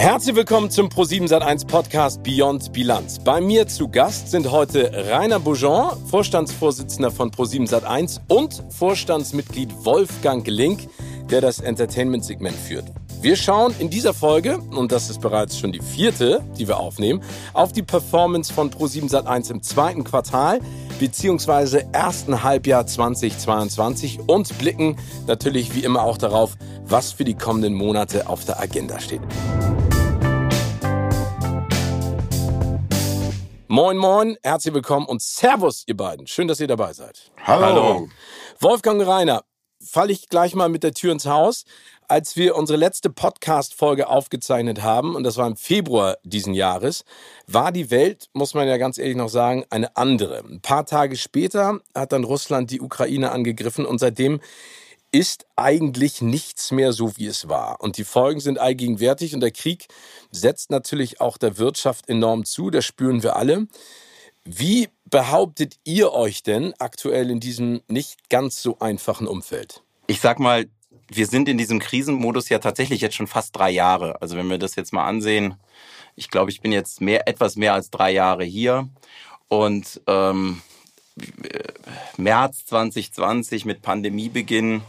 Herzlich 0.00 0.34
willkommen 0.34 0.70
zum 0.70 0.88
Pro7 0.88 1.28
Sat1 1.28 1.66
Podcast 1.66 2.22
Beyond 2.22 2.72
Bilanz. 2.72 3.18
Bei 3.18 3.38
mir 3.38 3.66
zu 3.66 3.86
Gast 3.86 4.30
sind 4.30 4.50
heute 4.50 4.90
Rainer 5.10 5.38
Boujon, 5.38 5.90
Vorstandsvorsitzender 6.06 7.10
von 7.10 7.30
Pro7 7.30 7.68
Sat1 7.68 8.20
und 8.28 8.64
Vorstandsmitglied 8.70 9.68
Wolfgang 9.84 10.46
Link, 10.46 10.88
der 11.28 11.42
das 11.42 11.60
Entertainment-Segment 11.60 12.56
führt. 12.56 12.86
Wir 13.20 13.36
schauen 13.36 13.74
in 13.78 13.90
dieser 13.90 14.14
Folge, 14.14 14.56
und 14.70 14.90
das 14.90 15.10
ist 15.10 15.20
bereits 15.20 15.58
schon 15.58 15.70
die 15.70 15.82
vierte, 15.82 16.42
die 16.58 16.66
wir 16.66 16.80
aufnehmen, 16.80 17.22
auf 17.52 17.72
die 17.72 17.82
Performance 17.82 18.50
von 18.50 18.70
Pro7 18.70 19.10
Sat1 19.10 19.50
im 19.50 19.62
zweiten 19.62 20.04
Quartal 20.04 20.60
beziehungsweise 20.98 21.92
ersten 21.92 22.42
Halbjahr 22.42 22.86
2022 22.86 24.20
und 24.26 24.56
blicken 24.58 24.96
natürlich 25.26 25.74
wie 25.74 25.80
immer 25.80 26.02
auch 26.04 26.16
darauf, 26.16 26.56
was 26.84 27.12
für 27.12 27.24
die 27.24 27.34
kommenden 27.34 27.74
Monate 27.74 28.28
auf 28.28 28.46
der 28.46 28.60
Agenda 28.60 28.98
steht. 29.00 29.20
Moin, 33.72 33.96
moin, 33.96 34.36
herzlich 34.42 34.74
willkommen 34.74 35.06
und 35.06 35.22
Servus, 35.22 35.84
ihr 35.86 35.96
beiden. 35.96 36.26
Schön, 36.26 36.48
dass 36.48 36.58
ihr 36.58 36.66
dabei 36.66 36.92
seid. 36.92 37.30
Hallo. 37.44 37.66
Hallo. 37.66 38.08
Wolfgang 38.58 39.06
Reiner, 39.06 39.44
falle 39.80 40.10
ich 40.10 40.28
gleich 40.28 40.56
mal 40.56 40.68
mit 40.68 40.82
der 40.82 40.92
Tür 40.92 41.12
ins 41.12 41.24
Haus. 41.24 41.66
Als 42.08 42.34
wir 42.34 42.56
unsere 42.56 42.76
letzte 42.76 43.10
Podcast-Folge 43.10 44.08
aufgezeichnet 44.08 44.82
haben, 44.82 45.14
und 45.14 45.22
das 45.22 45.36
war 45.36 45.46
im 45.46 45.54
Februar 45.54 46.16
diesen 46.24 46.52
Jahres, 46.52 47.04
war 47.46 47.70
die 47.70 47.92
Welt, 47.92 48.26
muss 48.32 48.54
man 48.54 48.66
ja 48.66 48.76
ganz 48.76 48.98
ehrlich 48.98 49.14
noch 49.14 49.28
sagen, 49.28 49.64
eine 49.70 49.96
andere. 49.96 50.38
Ein 50.38 50.60
paar 50.60 50.84
Tage 50.84 51.16
später 51.16 51.78
hat 51.94 52.10
dann 52.10 52.24
Russland 52.24 52.72
die 52.72 52.80
Ukraine 52.80 53.30
angegriffen 53.30 53.86
und 53.86 54.00
seitdem 54.00 54.40
ist 55.12 55.46
eigentlich 55.56 56.22
nichts 56.22 56.70
mehr 56.70 56.92
so, 56.92 57.16
wie 57.16 57.26
es 57.26 57.48
war. 57.48 57.80
Und 57.80 57.96
die 57.96 58.04
Folgen 58.04 58.40
sind 58.40 58.58
allgegenwärtig 58.58 59.34
und 59.34 59.40
der 59.40 59.50
Krieg 59.50 59.88
setzt 60.30 60.70
natürlich 60.70 61.20
auch 61.20 61.36
der 61.36 61.58
Wirtschaft 61.58 62.08
enorm 62.08 62.44
zu, 62.44 62.70
das 62.70 62.84
spüren 62.84 63.22
wir 63.22 63.36
alle. 63.36 63.66
Wie 64.44 64.88
behauptet 65.04 65.76
ihr 65.84 66.12
euch 66.12 66.42
denn 66.42 66.74
aktuell 66.78 67.30
in 67.30 67.40
diesem 67.40 67.82
nicht 67.88 68.30
ganz 68.30 68.62
so 68.62 68.78
einfachen 68.78 69.26
Umfeld? 69.26 69.82
Ich 70.06 70.20
sag 70.20 70.38
mal, 70.38 70.66
wir 71.08 71.26
sind 71.26 71.48
in 71.48 71.58
diesem 71.58 71.80
Krisenmodus 71.80 72.48
ja 72.48 72.58
tatsächlich 72.58 73.00
jetzt 73.00 73.16
schon 73.16 73.26
fast 73.26 73.56
drei 73.56 73.70
Jahre. 73.70 74.22
Also 74.22 74.36
wenn 74.36 74.48
wir 74.48 74.58
das 74.58 74.76
jetzt 74.76 74.92
mal 74.92 75.06
ansehen, 75.06 75.56
ich 76.14 76.30
glaube, 76.30 76.50
ich 76.50 76.60
bin 76.60 76.72
jetzt 76.72 77.00
mehr, 77.00 77.26
etwas 77.28 77.56
mehr 77.56 77.74
als 77.74 77.90
drei 77.90 78.12
Jahre 78.12 78.44
hier 78.44 78.88
und 79.48 80.00
ähm, 80.06 80.62
März 82.16 82.66
2020 82.66 83.64
mit 83.64 83.82
Pandemiebeginn 83.82 84.82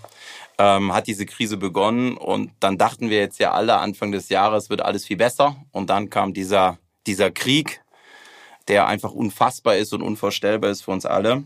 ähm, 0.57 0.93
hat 0.93 1.07
diese 1.07 1.25
Krise 1.25 1.57
begonnen. 1.57 2.17
Und 2.17 2.51
dann 2.59 2.77
dachten 2.77 3.09
wir 3.09 3.19
jetzt 3.19 3.39
ja 3.39 3.51
alle 3.51 3.77
Anfang 3.77 4.11
des 4.11 4.29
Jahres 4.29 4.69
wird 4.69 4.81
alles 4.81 5.05
viel 5.05 5.17
besser. 5.17 5.55
Und 5.71 5.89
dann 5.89 6.09
kam 6.09 6.33
dieser 6.33 6.77
dieser 7.07 7.31
Krieg, 7.31 7.81
der 8.67 8.87
einfach 8.87 9.11
unfassbar 9.11 9.75
ist 9.75 9.93
und 9.93 10.01
unvorstellbar 10.01 10.69
ist 10.69 10.83
für 10.83 10.91
uns 10.91 11.05
alle. 11.05 11.43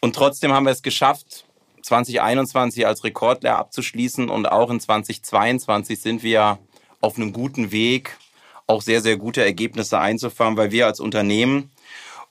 Und 0.00 0.14
trotzdem 0.14 0.52
haben 0.52 0.64
wir 0.64 0.72
es 0.72 0.82
geschafft, 0.82 1.44
2021 1.82 2.86
als 2.86 3.04
Rekordlehr 3.04 3.58
abzuschließen. 3.58 4.28
Und 4.28 4.46
auch 4.46 4.70
in 4.70 4.80
2022 4.80 6.00
sind 6.00 6.22
wir 6.22 6.58
auf 7.00 7.16
einem 7.16 7.32
guten 7.32 7.72
Weg, 7.72 8.16
auch 8.66 8.82
sehr, 8.82 9.00
sehr 9.00 9.16
gute 9.16 9.44
Ergebnisse 9.44 9.98
einzufahren, 9.98 10.56
weil 10.56 10.72
wir 10.72 10.86
als 10.86 11.00
Unternehmen, 11.00 11.70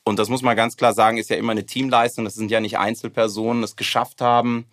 und 0.05 0.19
das 0.19 0.29
muss 0.29 0.43
man 0.43 0.55
ganz 0.55 0.77
klar 0.77 0.93
sagen, 0.93 1.17
ist 1.17 1.29
ja 1.29 1.35
immer 1.35 1.51
eine 1.51 1.65
Teamleistung, 1.65 2.25
das 2.25 2.35
sind 2.35 2.51
ja 2.51 2.59
nicht 2.59 2.77
Einzelpersonen, 2.77 3.63
es 3.63 3.75
geschafft 3.75 4.21
haben, 4.21 4.67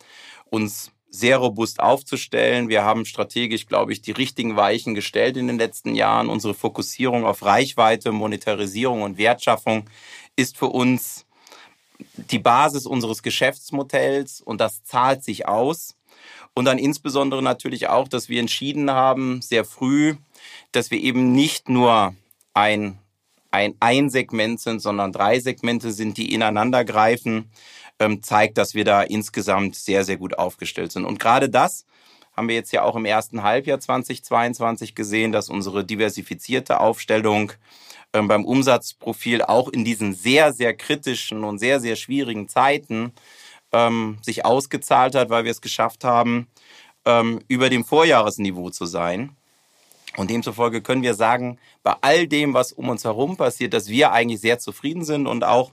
uns 0.50 0.92
sehr 1.08 1.38
robust 1.38 1.80
aufzustellen. 1.80 2.68
Wir 2.68 2.84
haben 2.84 3.04
strategisch, 3.04 3.66
glaube 3.66 3.92
ich, 3.92 4.00
die 4.00 4.12
richtigen 4.12 4.56
Weichen 4.56 4.94
gestellt 4.94 5.36
in 5.36 5.46
den 5.46 5.58
letzten 5.58 5.94
Jahren. 5.94 6.28
Unsere 6.28 6.54
Fokussierung 6.54 7.26
auf 7.26 7.44
Reichweite, 7.44 8.12
Monetarisierung 8.12 9.02
und 9.02 9.18
Wertschaffung 9.18 9.88
ist 10.36 10.56
für 10.56 10.68
uns 10.68 11.26
die 12.16 12.38
Basis 12.38 12.86
unseres 12.86 13.22
Geschäftsmodells 13.22 14.40
und 14.40 14.60
das 14.60 14.84
zahlt 14.84 15.22
sich 15.22 15.46
aus. 15.46 15.96
Und 16.54 16.66
dann 16.66 16.78
insbesondere 16.78 17.42
natürlich 17.42 17.88
auch, 17.88 18.08
dass 18.08 18.28
wir 18.28 18.40
entschieden 18.40 18.90
haben, 18.90 19.40
sehr 19.42 19.64
früh, 19.64 20.16
dass 20.72 20.90
wir 20.90 20.98
eben 20.98 21.32
nicht 21.32 21.68
nur 21.68 22.14
ein, 22.54 22.98
ein, 23.52 23.74
ein 23.80 24.10
Segment 24.10 24.60
sind, 24.60 24.80
sondern 24.80 25.12
drei 25.12 25.38
Segmente 25.38 25.92
sind, 25.92 26.16
die 26.16 26.34
ineinander 26.34 26.84
greifen, 26.84 27.50
ähm, 27.98 28.22
zeigt, 28.22 28.58
dass 28.58 28.74
wir 28.74 28.84
da 28.84 29.02
insgesamt 29.02 29.76
sehr, 29.76 30.04
sehr 30.04 30.16
gut 30.16 30.38
aufgestellt 30.38 30.92
sind. 30.92 31.04
Und 31.04 31.20
gerade 31.20 31.48
das 31.48 31.86
haben 32.36 32.48
wir 32.48 32.54
jetzt 32.54 32.72
ja 32.72 32.82
auch 32.82 32.96
im 32.96 33.04
ersten 33.04 33.42
Halbjahr 33.42 33.78
2022 33.78 34.94
gesehen, 34.94 35.32
dass 35.32 35.50
unsere 35.50 35.84
diversifizierte 35.84 36.80
Aufstellung 36.80 37.52
ähm, 38.14 38.28
beim 38.28 38.44
Umsatzprofil 38.44 39.42
auch 39.42 39.68
in 39.68 39.84
diesen 39.84 40.14
sehr, 40.14 40.52
sehr 40.52 40.74
kritischen 40.74 41.44
und 41.44 41.58
sehr, 41.58 41.80
sehr 41.80 41.96
schwierigen 41.96 42.48
Zeiten 42.48 43.12
ähm, 43.72 44.18
sich 44.22 44.44
ausgezahlt 44.44 45.14
hat, 45.14 45.30
weil 45.30 45.44
wir 45.44 45.50
es 45.50 45.60
geschafft 45.60 46.04
haben, 46.04 46.48
ähm, 47.04 47.40
über 47.48 47.68
dem 47.70 47.84
Vorjahresniveau 47.84 48.70
zu 48.70 48.86
sein. 48.86 49.36
Und 50.16 50.30
demzufolge 50.30 50.82
können 50.82 51.02
wir 51.02 51.14
sagen, 51.14 51.58
bei 51.82 51.94
all 52.02 52.26
dem, 52.26 52.54
was 52.54 52.72
um 52.72 52.88
uns 52.88 53.04
herum 53.04 53.36
passiert, 53.36 53.72
dass 53.72 53.88
wir 53.88 54.12
eigentlich 54.12 54.40
sehr 54.40 54.58
zufrieden 54.58 55.04
sind 55.04 55.26
und 55.26 55.44
auch 55.44 55.72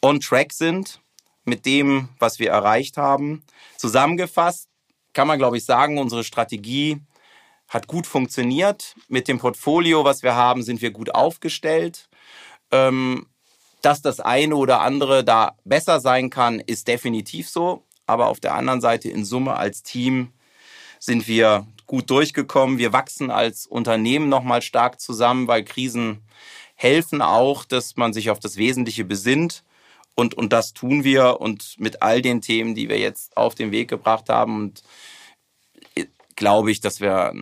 on 0.00 0.20
track 0.20 0.52
sind 0.52 1.00
mit 1.44 1.66
dem, 1.66 2.08
was 2.18 2.38
wir 2.38 2.50
erreicht 2.50 2.96
haben. 2.96 3.42
Zusammengefasst 3.76 4.68
kann 5.12 5.28
man, 5.28 5.38
glaube 5.38 5.58
ich, 5.58 5.64
sagen, 5.64 5.98
unsere 5.98 6.24
Strategie 6.24 7.00
hat 7.68 7.86
gut 7.86 8.06
funktioniert. 8.06 8.94
Mit 9.08 9.28
dem 9.28 9.38
Portfolio, 9.38 10.04
was 10.04 10.22
wir 10.22 10.34
haben, 10.34 10.62
sind 10.62 10.82
wir 10.82 10.90
gut 10.90 11.14
aufgestellt. 11.14 12.08
Ähm, 12.70 13.26
dass 13.82 14.00
das 14.00 14.20
eine 14.20 14.54
oder 14.54 14.80
andere 14.80 15.24
da 15.24 15.56
besser 15.64 16.00
sein 16.00 16.30
kann, 16.30 16.60
ist 16.60 16.86
definitiv 16.86 17.48
so. 17.48 17.84
Aber 18.06 18.28
auf 18.28 18.40
der 18.40 18.54
anderen 18.54 18.80
Seite 18.80 19.08
in 19.08 19.24
Summe 19.24 19.56
als 19.56 19.82
Team 19.82 20.32
sind 21.00 21.26
wir 21.26 21.66
gut 21.92 22.08
durchgekommen. 22.08 22.78
Wir 22.78 22.94
wachsen 22.94 23.30
als 23.30 23.66
Unternehmen 23.66 24.30
nochmal 24.30 24.62
stark 24.62 24.98
zusammen, 24.98 25.46
weil 25.46 25.62
Krisen 25.62 26.22
helfen 26.74 27.20
auch, 27.20 27.66
dass 27.66 27.96
man 27.96 28.14
sich 28.14 28.30
auf 28.30 28.40
das 28.40 28.56
Wesentliche 28.56 29.04
besinnt. 29.04 29.62
Und, 30.14 30.32
und 30.32 30.54
das 30.54 30.72
tun 30.72 31.04
wir 31.04 31.42
und 31.42 31.74
mit 31.78 32.00
all 32.00 32.22
den 32.22 32.40
Themen, 32.40 32.74
die 32.74 32.88
wir 32.88 32.98
jetzt 32.98 33.36
auf 33.36 33.54
den 33.54 33.72
Weg 33.72 33.88
gebracht 33.88 34.30
haben. 34.30 34.56
Und 34.56 34.82
glaube 36.34 36.70
ich, 36.70 36.80
dass 36.80 37.02
wir 37.02 37.34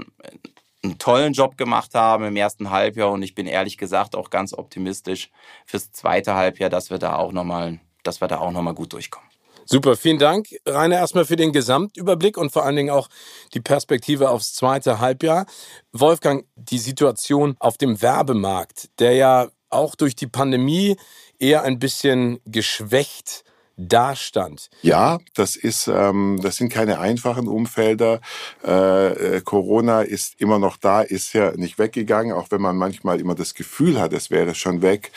einen 0.82 0.98
tollen 0.98 1.32
Job 1.32 1.56
gemacht 1.56 1.94
haben 1.94 2.24
im 2.24 2.34
ersten 2.34 2.70
Halbjahr 2.70 3.12
und 3.12 3.22
ich 3.22 3.36
bin 3.36 3.46
ehrlich 3.46 3.78
gesagt 3.78 4.16
auch 4.16 4.30
ganz 4.30 4.52
optimistisch 4.52 5.30
fürs 5.64 5.92
zweite 5.92 6.34
Halbjahr, 6.34 6.70
dass 6.70 6.90
wir 6.90 6.98
da 6.98 7.14
auch 7.14 7.30
nochmal, 7.30 7.78
dass 8.02 8.20
wir 8.20 8.26
da 8.26 8.38
auch 8.38 8.50
nochmal 8.50 8.74
gut 8.74 8.94
durchkommen. 8.94 9.29
Super, 9.72 9.96
vielen 9.96 10.18
Dank, 10.18 10.48
Rainer, 10.66 10.96
erstmal 10.96 11.24
für 11.24 11.36
den 11.36 11.52
Gesamtüberblick 11.52 12.36
und 12.36 12.50
vor 12.50 12.64
allen 12.64 12.74
Dingen 12.74 12.90
auch 12.90 13.08
die 13.54 13.60
Perspektive 13.60 14.28
aufs 14.28 14.52
zweite 14.52 14.98
Halbjahr. 14.98 15.46
Wolfgang, 15.92 16.44
die 16.56 16.80
Situation 16.80 17.54
auf 17.60 17.78
dem 17.78 18.02
Werbemarkt, 18.02 18.88
der 18.98 19.12
ja 19.12 19.48
auch 19.68 19.94
durch 19.94 20.16
die 20.16 20.26
Pandemie 20.26 20.96
eher 21.38 21.62
ein 21.62 21.78
bisschen 21.78 22.40
geschwächt 22.46 23.44
dastand. 23.76 24.70
Ja, 24.82 25.20
das 25.36 25.54
ist, 25.54 25.86
ähm, 25.86 26.40
das 26.42 26.56
sind 26.56 26.72
keine 26.72 26.98
einfachen 26.98 27.46
Umfelder. 27.46 28.20
Äh, 28.66 29.36
äh, 29.36 29.40
Corona 29.40 30.02
ist 30.02 30.34
immer 30.40 30.58
noch 30.58 30.78
da, 30.78 31.00
ist 31.00 31.32
ja 31.32 31.52
nicht 31.52 31.78
weggegangen, 31.78 32.32
auch 32.32 32.50
wenn 32.50 32.60
man 32.60 32.76
manchmal 32.76 33.20
immer 33.20 33.36
das 33.36 33.54
Gefühl 33.54 34.00
hat, 34.00 34.12
es 34.14 34.32
wäre 34.32 34.56
schon 34.56 34.82
weg. 34.82 35.12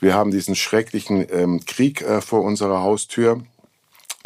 Wir 0.00 0.14
haben 0.14 0.30
diesen 0.30 0.56
schrecklichen 0.56 1.26
ähm, 1.30 1.60
Krieg 1.66 2.00
äh, 2.00 2.22
vor 2.22 2.40
unserer 2.40 2.82
Haustür 2.82 3.42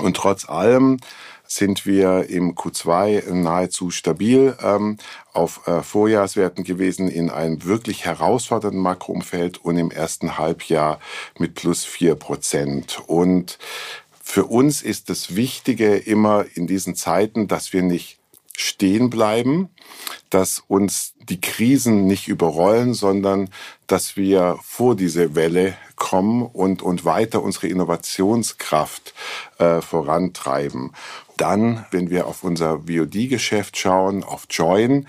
und 0.00 0.16
trotz 0.16 0.48
allem 0.48 0.98
sind 1.46 1.86
wir 1.86 2.28
im 2.30 2.54
Q2 2.54 3.32
nahezu 3.32 3.90
stabil 3.90 4.56
ähm, 4.62 4.96
auf 5.32 5.66
äh, 5.66 5.82
Vorjahrswerten 5.82 6.64
gewesen 6.64 7.08
in 7.08 7.30
einem 7.30 7.64
wirklich 7.64 8.04
herausfordernden 8.04 8.80
Makroumfeld 8.80 9.58
und 9.58 9.76
im 9.76 9.90
ersten 9.90 10.38
Halbjahr 10.38 11.00
mit 11.38 11.54
plus 11.54 11.84
vier 11.84 12.14
Prozent. 12.14 13.02
Und 13.06 13.58
für 14.22 14.46
uns 14.46 14.82
ist 14.82 15.10
das 15.10 15.36
Wichtige 15.36 15.96
immer 15.96 16.46
in 16.54 16.66
diesen 16.66 16.96
Zeiten, 16.96 17.46
dass 17.46 17.72
wir 17.72 17.82
nicht 17.82 18.18
stehen 18.56 19.10
bleiben, 19.10 19.68
dass 20.30 20.62
uns 20.66 21.13
die 21.28 21.40
Krisen 21.40 22.06
nicht 22.06 22.28
überrollen, 22.28 22.94
sondern 22.94 23.50
dass 23.86 24.16
wir 24.16 24.58
vor 24.62 24.96
diese 24.96 25.34
Welle 25.34 25.74
kommen 25.96 26.42
und, 26.42 26.82
und 26.82 27.04
weiter 27.04 27.42
unsere 27.42 27.68
Innovationskraft 27.68 29.14
äh, 29.58 29.80
vorantreiben. 29.80 30.92
Dann, 31.36 31.84
wenn 31.90 32.10
wir 32.10 32.26
auf 32.26 32.44
unser 32.44 32.86
VOD-Geschäft 32.86 33.76
schauen, 33.76 34.22
auf 34.22 34.46
Join, 34.50 35.06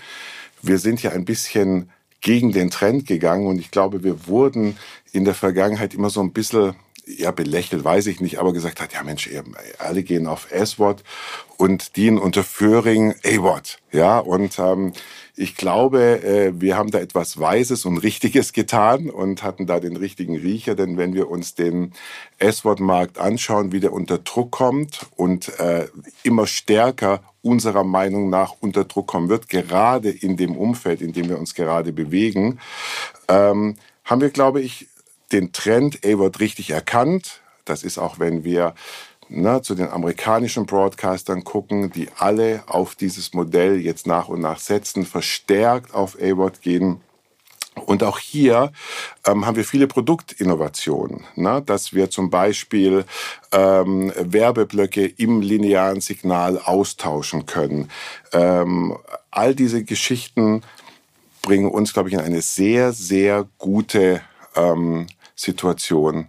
wir 0.62 0.78
sind 0.78 1.02
ja 1.02 1.10
ein 1.10 1.24
bisschen 1.24 1.90
gegen 2.20 2.52
den 2.52 2.70
Trend 2.70 3.06
gegangen 3.06 3.46
und 3.46 3.58
ich 3.58 3.70
glaube, 3.70 4.02
wir 4.02 4.26
wurden 4.26 4.76
in 5.12 5.24
der 5.24 5.34
Vergangenheit 5.34 5.94
immer 5.94 6.10
so 6.10 6.20
ein 6.20 6.32
bisschen 6.32 6.74
ja, 7.06 7.30
belächelt, 7.30 7.84
weiß 7.84 8.08
ich 8.08 8.20
nicht, 8.20 8.38
aber 8.38 8.52
gesagt 8.52 8.80
hat, 8.80 8.92
ja 8.92 9.02
Mensch, 9.04 9.30
alle 9.78 10.02
gehen 10.02 10.26
auf 10.26 10.50
S-Wort 10.50 11.04
und 11.56 11.96
dienen 11.96 12.18
unter 12.18 12.42
Föhring 12.42 13.14
A-Wort. 13.24 13.78
Ja, 13.92 14.18
und 14.18 14.58
ähm, 14.58 14.92
ich 15.38 15.54
glaube, 15.54 16.22
äh, 16.24 16.52
wir 16.60 16.78
haben 16.78 16.90
da 16.90 16.98
etwas 16.98 17.38
Weises 17.38 17.84
und 17.84 17.98
Richtiges 17.98 18.54
getan 18.54 19.10
und 19.10 19.42
hatten 19.42 19.66
da 19.66 19.80
den 19.80 19.96
richtigen 19.96 20.36
Riecher, 20.36 20.74
denn 20.74 20.96
wenn 20.96 21.14
wir 21.14 21.30
uns 21.30 21.54
den 21.54 21.92
S-Wort-Markt 22.38 23.18
anschauen, 23.18 23.70
wie 23.70 23.80
der 23.80 23.92
unter 23.92 24.16
Druck 24.18 24.50
kommt 24.50 25.06
und 25.14 25.58
äh, 25.60 25.88
immer 26.22 26.46
stärker 26.46 27.22
unserer 27.42 27.84
Meinung 27.84 28.30
nach 28.30 28.54
unter 28.60 28.84
Druck 28.84 29.08
kommen 29.08 29.28
wird, 29.28 29.50
gerade 29.50 30.10
in 30.10 30.38
dem 30.38 30.56
Umfeld, 30.56 31.02
in 31.02 31.12
dem 31.12 31.28
wir 31.28 31.38
uns 31.38 31.54
gerade 31.54 31.92
bewegen, 31.92 32.58
ähm, 33.28 33.76
haben 34.04 34.20
wir, 34.22 34.30
glaube 34.30 34.62
ich, 34.62 34.88
den 35.32 35.52
Trend 35.52 36.00
A-Word 36.04 36.40
richtig 36.40 36.70
erkannt. 36.70 37.42
Das 37.66 37.82
ist 37.82 37.98
auch, 37.98 38.18
wenn 38.18 38.42
wir 38.42 38.74
na, 39.28 39.62
zu 39.62 39.74
den 39.74 39.88
amerikanischen 39.88 40.66
Broadcastern 40.66 41.44
gucken, 41.44 41.90
die 41.90 42.08
alle 42.18 42.62
auf 42.66 42.94
dieses 42.94 43.34
Modell 43.34 43.80
jetzt 43.80 44.06
nach 44.06 44.28
und 44.28 44.40
nach 44.40 44.58
setzen, 44.58 45.04
verstärkt 45.04 45.94
auf 45.94 46.16
A-Word 46.20 46.62
gehen. 46.62 47.00
Und 47.84 48.02
auch 48.02 48.18
hier 48.18 48.72
ähm, 49.26 49.44
haben 49.44 49.56
wir 49.56 49.64
viele 49.64 49.86
Produktinnovationen, 49.86 51.24
ne? 51.34 51.62
dass 51.64 51.92
wir 51.92 52.08
zum 52.08 52.30
Beispiel 52.30 53.04
ähm, 53.52 54.12
Werbeblöcke 54.16 55.04
im 55.04 55.42
linearen 55.42 56.00
Signal 56.00 56.58
austauschen 56.58 57.44
können. 57.44 57.90
Ähm, 58.32 58.96
all 59.30 59.54
diese 59.54 59.84
Geschichten 59.84 60.62
bringen 61.42 61.70
uns, 61.70 61.92
glaube 61.92 62.08
ich, 62.08 62.14
in 62.14 62.20
eine 62.20 62.40
sehr, 62.40 62.92
sehr 62.92 63.46
gute 63.58 64.22
ähm, 64.54 65.06
Situation 65.34 66.28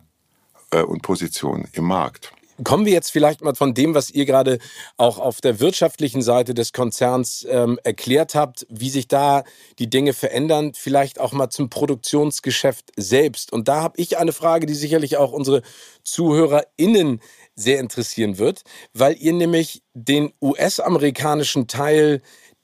äh, 0.72 0.82
und 0.82 1.02
Position 1.02 1.66
im 1.72 1.86
Markt. 1.86 2.34
Kommen 2.64 2.86
wir 2.86 2.94
jetzt 2.94 3.12
vielleicht 3.12 3.42
mal 3.42 3.54
von 3.54 3.74
dem, 3.74 3.94
was 3.94 4.10
ihr 4.10 4.26
gerade 4.26 4.58
auch 4.98 5.20
auf 5.20 5.42
der 5.42 5.60
wirtschaftlichen 5.60 6.22
Seite 6.22 6.54
des 6.54 6.74
Konzerns 6.74 7.46
ähm, 7.50 7.80
erklärt 7.84 8.34
habt, 8.34 8.66
wie 8.70 8.90
sich 8.90 9.08
da 9.08 9.44
die 9.78 9.90
Dinge 9.90 10.14
verändern, 10.14 10.72
vielleicht 10.74 11.20
auch 11.20 11.34
mal 11.34 11.50
zum 11.50 11.70
Produktionsgeschäft 11.70 12.92
selbst. 12.96 13.54
Und 13.54 13.68
da 13.68 13.82
habe 13.82 14.00
ich 14.02 14.18
eine 14.18 14.32
Frage, 14.32 14.66
die 14.66 14.74
sicherlich 14.74 15.18
auch 15.18 15.34
unsere 15.34 15.62
ZuhörerInnen 16.04 17.22
sehr 17.54 17.80
interessieren 17.80 18.38
wird, 18.38 18.64
weil 18.94 19.16
ihr 19.20 19.34
nämlich 19.34 19.84
den 19.94 20.34
US-amerikanischen 20.42 21.68
Teil 21.68 22.22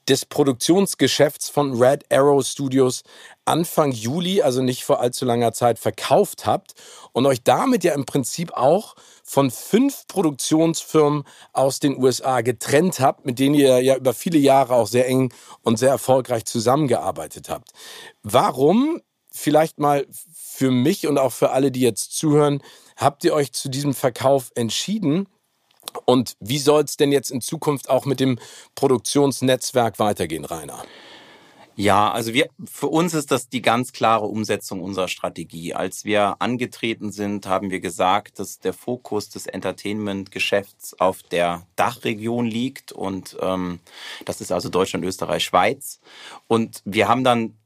des 0.08 0.24
Produktionsgeschäfts 0.26 1.48
von 1.48 1.80
Red 1.80 2.04
Arrow 2.12 2.44
Studios 2.44 3.02
Anfang 3.44 3.92
Juli, 3.92 4.42
also 4.42 4.62
nicht 4.62 4.84
vor 4.84 5.00
allzu 5.00 5.24
langer 5.24 5.52
Zeit, 5.52 5.78
verkauft 5.78 6.46
habt 6.46 6.74
und 7.12 7.26
euch 7.26 7.42
damit 7.42 7.84
ja 7.84 7.94
im 7.94 8.06
Prinzip 8.06 8.52
auch 8.54 8.94
von 9.22 9.50
fünf 9.50 10.06
Produktionsfirmen 10.06 11.24
aus 11.52 11.78
den 11.78 11.96
USA 11.96 12.40
getrennt 12.40 13.00
habt, 13.00 13.26
mit 13.26 13.38
denen 13.38 13.54
ihr 13.54 13.80
ja 13.80 13.96
über 13.96 14.14
viele 14.14 14.38
Jahre 14.38 14.74
auch 14.74 14.86
sehr 14.86 15.08
eng 15.08 15.32
und 15.62 15.78
sehr 15.78 15.90
erfolgreich 15.90 16.44
zusammengearbeitet 16.44 17.48
habt. 17.48 17.70
Warum, 18.22 19.00
vielleicht 19.30 19.78
mal 19.78 20.06
für 20.32 20.70
mich 20.70 21.06
und 21.06 21.18
auch 21.18 21.32
für 21.32 21.50
alle, 21.50 21.70
die 21.70 21.80
jetzt 21.80 22.16
zuhören, 22.16 22.62
habt 22.96 23.24
ihr 23.24 23.34
euch 23.34 23.52
zu 23.52 23.68
diesem 23.68 23.94
Verkauf 23.94 24.52
entschieden? 24.54 25.26
Und 26.04 26.36
wie 26.40 26.58
soll 26.58 26.84
es 26.84 26.96
denn 26.96 27.12
jetzt 27.12 27.30
in 27.30 27.40
Zukunft 27.40 27.88
auch 27.90 28.04
mit 28.04 28.20
dem 28.20 28.38
Produktionsnetzwerk 28.74 29.98
weitergehen, 29.98 30.44
Rainer? 30.44 30.84
Ja, 31.76 32.12
also 32.12 32.32
wir, 32.32 32.48
für 32.70 32.86
uns 32.86 33.14
ist 33.14 33.32
das 33.32 33.48
die 33.48 33.60
ganz 33.60 33.92
klare 33.92 34.26
Umsetzung 34.26 34.80
unserer 34.80 35.08
Strategie. 35.08 35.74
Als 35.74 36.04
wir 36.04 36.36
angetreten 36.38 37.10
sind, 37.10 37.48
haben 37.48 37.70
wir 37.70 37.80
gesagt, 37.80 38.38
dass 38.38 38.60
der 38.60 38.72
Fokus 38.72 39.28
des 39.28 39.46
Entertainment-Geschäfts 39.46 41.00
auf 41.00 41.24
der 41.24 41.66
Dachregion 41.74 42.46
liegt 42.46 42.92
und 42.92 43.36
ähm, 43.40 43.80
das 44.24 44.40
ist 44.40 44.52
also 44.52 44.68
Deutschland, 44.68 45.04
Österreich, 45.04 45.42
Schweiz. 45.42 45.98
Und 46.46 46.80
wir 46.84 47.08
haben 47.08 47.24
dann 47.24 47.56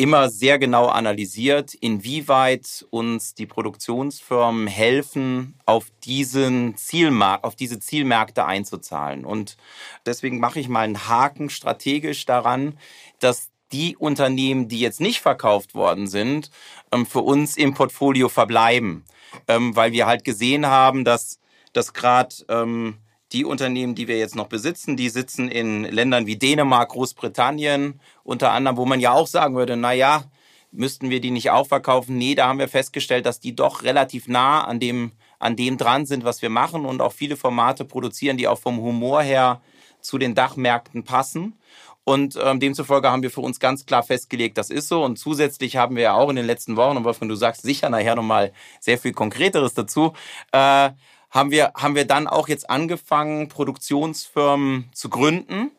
immer 0.00 0.30
sehr 0.30 0.58
genau 0.58 0.86
analysiert, 0.86 1.74
inwieweit 1.74 2.86
uns 2.88 3.34
die 3.34 3.44
Produktionsfirmen 3.44 4.66
helfen, 4.66 5.60
auf 5.66 5.88
diesen 6.04 6.74
Zielmarkt, 6.78 7.44
auf 7.44 7.54
diese 7.54 7.80
Zielmärkte 7.80 8.46
einzuzahlen. 8.46 9.26
Und 9.26 9.58
deswegen 10.06 10.40
mache 10.40 10.58
ich 10.58 10.70
mal 10.70 10.84
einen 10.84 11.06
Haken 11.06 11.50
strategisch 11.50 12.24
daran, 12.24 12.78
dass 13.18 13.50
die 13.72 13.94
Unternehmen, 13.94 14.68
die 14.68 14.80
jetzt 14.80 15.02
nicht 15.02 15.20
verkauft 15.20 15.74
worden 15.74 16.06
sind, 16.06 16.50
ähm, 16.92 17.04
für 17.04 17.20
uns 17.20 17.58
im 17.58 17.74
Portfolio 17.74 18.30
verbleiben, 18.30 19.04
ähm, 19.48 19.76
weil 19.76 19.92
wir 19.92 20.06
halt 20.06 20.24
gesehen 20.24 20.64
haben, 20.64 21.04
dass, 21.04 21.40
dass 21.74 21.92
gerade 21.92 22.34
ähm, 22.48 22.96
die 23.32 23.44
Unternehmen, 23.44 23.94
die 23.94 24.08
wir 24.08 24.18
jetzt 24.18 24.34
noch 24.34 24.48
besitzen, 24.48 24.96
die 24.96 25.08
sitzen 25.08 25.48
in 25.48 25.84
Ländern 25.84 26.26
wie 26.26 26.36
Dänemark, 26.36 26.90
Großbritannien, 26.90 28.00
unter 28.24 28.52
anderem, 28.52 28.76
wo 28.76 28.86
man 28.86 29.00
ja 29.00 29.12
auch 29.12 29.26
sagen 29.26 29.54
würde, 29.54 29.76
na 29.76 29.92
ja, 29.92 30.24
müssten 30.72 31.10
wir 31.10 31.20
die 31.20 31.30
nicht 31.30 31.50
auch 31.50 31.66
verkaufen? 31.66 32.18
Nee, 32.18 32.34
da 32.34 32.48
haben 32.48 32.58
wir 32.58 32.68
festgestellt, 32.68 33.26
dass 33.26 33.40
die 33.40 33.54
doch 33.54 33.82
relativ 33.82 34.28
nah 34.28 34.64
an 34.64 34.80
dem, 34.80 35.12
an 35.38 35.56
dem 35.56 35.78
dran 35.78 36.06
sind, 36.06 36.24
was 36.24 36.42
wir 36.42 36.50
machen 36.50 36.84
und 36.84 37.00
auch 37.00 37.12
viele 37.12 37.36
Formate 37.36 37.84
produzieren, 37.84 38.36
die 38.36 38.48
auch 38.48 38.58
vom 38.58 38.78
Humor 38.80 39.22
her 39.22 39.60
zu 40.00 40.18
den 40.18 40.34
Dachmärkten 40.34 41.04
passen. 41.04 41.54
Und 42.02 42.38
ähm, 42.42 42.60
demzufolge 42.60 43.10
haben 43.10 43.22
wir 43.22 43.30
für 43.30 43.42
uns 43.42 43.60
ganz 43.60 43.86
klar 43.86 44.02
festgelegt, 44.02 44.58
das 44.58 44.70
ist 44.70 44.88
so. 44.88 45.04
Und 45.04 45.18
zusätzlich 45.18 45.76
haben 45.76 45.96
wir 45.96 46.02
ja 46.02 46.14
auch 46.14 46.30
in 46.30 46.36
den 46.36 46.46
letzten 46.46 46.76
Wochen, 46.76 46.96
und 46.96 47.04
Wolfgang, 47.04 47.28
du 47.28 47.36
sagst 47.36 47.62
sicher 47.62 47.90
nachher 47.90 48.16
nochmal 48.16 48.52
sehr 48.80 48.98
viel 48.98 49.12
Konkreteres 49.12 49.74
dazu, 49.74 50.14
äh, 50.52 50.90
haben 51.30 51.50
wir, 51.50 51.72
haben 51.76 51.94
wir 51.94 52.04
dann 52.04 52.26
auch 52.26 52.48
jetzt 52.48 52.68
angefangen, 52.68 53.48
Produktionsfirmen 53.48 54.90
zu 54.92 55.08
gründen, 55.08 55.70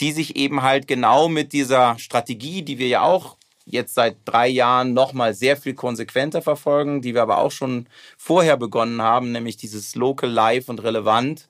die 0.00 0.12
sich 0.12 0.36
eben 0.36 0.62
halt 0.62 0.86
genau 0.86 1.28
mit 1.28 1.52
dieser 1.52 1.98
Strategie, 1.98 2.62
die 2.62 2.78
wir 2.78 2.88
ja 2.88 3.02
auch 3.02 3.36
jetzt 3.64 3.94
seit 3.94 4.16
drei 4.24 4.48
Jahren 4.48 4.92
nochmal 4.92 5.34
sehr 5.34 5.56
viel 5.56 5.74
konsequenter 5.74 6.42
verfolgen, 6.42 7.02
die 7.02 7.14
wir 7.14 7.22
aber 7.22 7.38
auch 7.38 7.52
schon 7.52 7.86
vorher 8.16 8.56
begonnen 8.56 9.02
haben, 9.02 9.32
nämlich 9.32 9.56
dieses 9.56 9.94
Local, 9.94 10.30
Live 10.30 10.68
und 10.68 10.82
Relevant, 10.82 11.48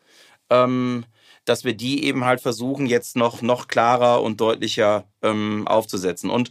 ähm, 0.50 1.04
dass 1.44 1.64
wir 1.64 1.74
die 1.74 2.04
eben 2.04 2.24
halt 2.24 2.40
versuchen, 2.40 2.86
jetzt 2.86 3.16
noch, 3.16 3.42
noch 3.42 3.68
klarer 3.68 4.22
und 4.22 4.40
deutlicher 4.40 5.04
ähm, 5.22 5.66
aufzusetzen. 5.66 6.30
Und 6.30 6.50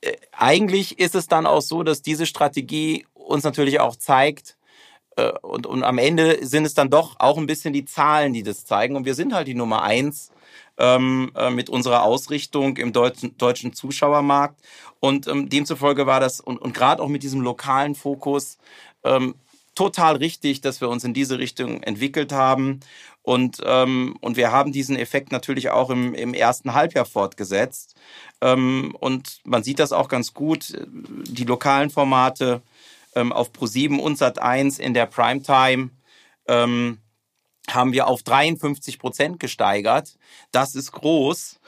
äh, 0.00 0.12
eigentlich 0.32 0.98
ist 0.98 1.14
es 1.14 1.26
dann 1.26 1.46
auch 1.46 1.62
so, 1.62 1.82
dass 1.82 2.02
diese 2.02 2.26
Strategie 2.26 3.06
uns 3.12 3.44
natürlich 3.44 3.80
auch 3.80 3.96
zeigt, 3.96 4.53
und, 5.42 5.66
und 5.66 5.84
am 5.84 5.98
Ende 5.98 6.44
sind 6.46 6.64
es 6.64 6.74
dann 6.74 6.90
doch 6.90 7.16
auch 7.18 7.38
ein 7.38 7.46
bisschen 7.46 7.72
die 7.72 7.84
Zahlen, 7.84 8.32
die 8.32 8.42
das 8.42 8.64
zeigen. 8.64 8.96
Und 8.96 9.04
wir 9.04 9.14
sind 9.14 9.32
halt 9.32 9.46
die 9.46 9.54
Nummer 9.54 9.82
eins 9.82 10.30
ähm, 10.78 11.30
äh, 11.36 11.50
mit 11.50 11.70
unserer 11.70 12.02
Ausrichtung 12.02 12.76
im 12.76 12.92
deutschen, 12.92 13.36
deutschen 13.38 13.72
Zuschauermarkt. 13.72 14.60
Und 15.00 15.28
ähm, 15.28 15.48
demzufolge 15.48 16.06
war 16.06 16.20
das, 16.20 16.40
und, 16.40 16.58
und 16.58 16.74
gerade 16.74 17.02
auch 17.02 17.08
mit 17.08 17.22
diesem 17.22 17.40
lokalen 17.40 17.94
Fokus, 17.94 18.58
ähm, 19.04 19.34
total 19.74 20.16
richtig, 20.16 20.60
dass 20.60 20.80
wir 20.80 20.88
uns 20.88 21.04
in 21.04 21.14
diese 21.14 21.38
Richtung 21.38 21.82
entwickelt 21.82 22.32
haben. 22.32 22.80
Und, 23.22 23.58
ähm, 23.64 24.16
und 24.20 24.36
wir 24.36 24.52
haben 24.52 24.72
diesen 24.72 24.96
Effekt 24.96 25.32
natürlich 25.32 25.70
auch 25.70 25.90
im, 25.90 26.14
im 26.14 26.34
ersten 26.34 26.74
Halbjahr 26.74 27.06
fortgesetzt. 27.06 27.94
Ähm, 28.40 28.94
und 29.00 29.40
man 29.44 29.62
sieht 29.62 29.78
das 29.78 29.92
auch 29.92 30.08
ganz 30.08 30.34
gut. 30.34 30.74
Die 30.86 31.44
lokalen 31.44 31.90
Formate 31.90 32.62
ähm, 33.14 33.32
auf 33.32 33.50
Pro7 33.50 33.98
und 33.98 34.18
Sat1 34.18 34.80
in 34.80 34.94
der 34.94 35.06
Primetime 35.06 35.90
ähm, 36.46 36.98
haben 37.68 37.92
wir 37.92 38.06
auf 38.06 38.22
53 38.22 38.98
Prozent 38.98 39.40
gesteigert. 39.40 40.16
Das 40.52 40.74
ist 40.74 40.92
groß. 40.92 41.60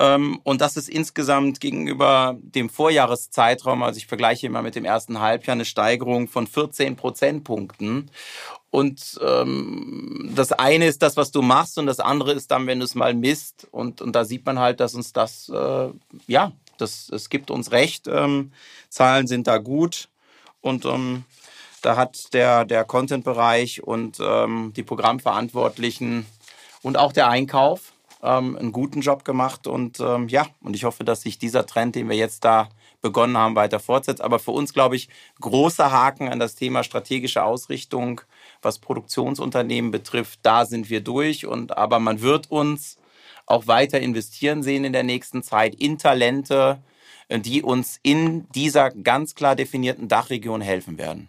Ähm, 0.00 0.40
und 0.42 0.60
das 0.60 0.76
ist 0.76 0.88
insgesamt 0.88 1.60
gegenüber 1.60 2.36
dem 2.40 2.68
Vorjahreszeitraum, 2.68 3.82
also 3.84 3.98
ich 3.98 4.08
vergleiche 4.08 4.46
immer 4.46 4.60
mit 4.60 4.74
dem 4.74 4.84
ersten 4.84 5.20
Halbjahr, 5.20 5.54
eine 5.54 5.64
Steigerung 5.64 6.26
von 6.26 6.48
14 6.48 6.96
Prozentpunkten. 6.96 8.10
Und 8.70 9.20
ähm, 9.24 10.32
das 10.34 10.50
eine 10.50 10.86
ist 10.86 11.02
das, 11.02 11.16
was 11.16 11.30
du 11.30 11.42
machst, 11.42 11.78
und 11.78 11.86
das 11.86 12.00
andere 12.00 12.32
ist 12.32 12.50
dann, 12.50 12.66
wenn 12.66 12.80
du 12.80 12.84
es 12.84 12.96
mal 12.96 13.14
misst. 13.14 13.68
Und, 13.70 14.02
und 14.02 14.16
da 14.16 14.24
sieht 14.24 14.44
man 14.44 14.58
halt, 14.58 14.80
dass 14.80 14.94
uns 14.94 15.12
das, 15.12 15.48
äh, 15.48 15.90
ja, 16.26 16.50
das, 16.78 17.08
es 17.10 17.28
gibt 17.28 17.52
uns 17.52 17.70
recht. 17.70 18.08
Ähm, 18.08 18.50
Zahlen 18.88 19.28
sind 19.28 19.46
da 19.46 19.58
gut. 19.58 20.08
Und 20.64 20.86
ähm, 20.86 21.24
da 21.82 21.96
hat 21.96 22.32
der, 22.32 22.64
der 22.64 22.84
Content-Bereich 22.84 23.82
und 23.82 24.18
ähm, 24.20 24.72
die 24.74 24.82
Programmverantwortlichen 24.82 26.24
und 26.82 26.96
auch 26.96 27.12
der 27.12 27.28
Einkauf 27.28 27.92
ähm, 28.22 28.56
einen 28.56 28.72
guten 28.72 29.02
Job 29.02 29.24
gemacht. 29.26 29.66
Und 29.66 30.00
ähm, 30.00 30.28
ja, 30.28 30.46
und 30.62 30.74
ich 30.74 30.84
hoffe, 30.84 31.04
dass 31.04 31.20
sich 31.20 31.38
dieser 31.38 31.66
Trend, 31.66 31.94
den 31.94 32.08
wir 32.08 32.16
jetzt 32.16 32.44
da 32.44 32.70
begonnen 33.02 33.36
haben, 33.36 33.54
weiter 33.54 33.78
fortsetzt. 33.78 34.22
Aber 34.22 34.38
für 34.38 34.52
uns, 34.52 34.72
glaube 34.72 34.96
ich, 34.96 35.10
großer 35.42 35.92
Haken 35.92 36.30
an 36.30 36.40
das 36.40 36.54
Thema 36.54 36.82
strategische 36.82 37.44
Ausrichtung, 37.44 38.22
was 38.62 38.78
Produktionsunternehmen 38.78 39.90
betrifft. 39.90 40.40
Da 40.42 40.64
sind 40.64 40.88
wir 40.88 41.02
durch. 41.02 41.44
Und 41.44 41.76
aber 41.76 41.98
man 41.98 42.22
wird 42.22 42.50
uns 42.50 42.96
auch 43.44 43.66
weiter 43.66 44.00
investieren 44.00 44.62
sehen 44.62 44.84
in 44.84 44.94
der 44.94 45.02
nächsten 45.02 45.42
Zeit 45.42 45.74
in 45.74 45.98
Talente, 45.98 46.82
die 47.42 47.62
uns 47.62 47.98
in 48.02 48.46
dieser 48.54 48.90
ganz 48.90 49.34
klar 49.34 49.56
definierten 49.56 50.08
Dachregion 50.08 50.60
helfen 50.60 50.98
werden. 50.98 51.28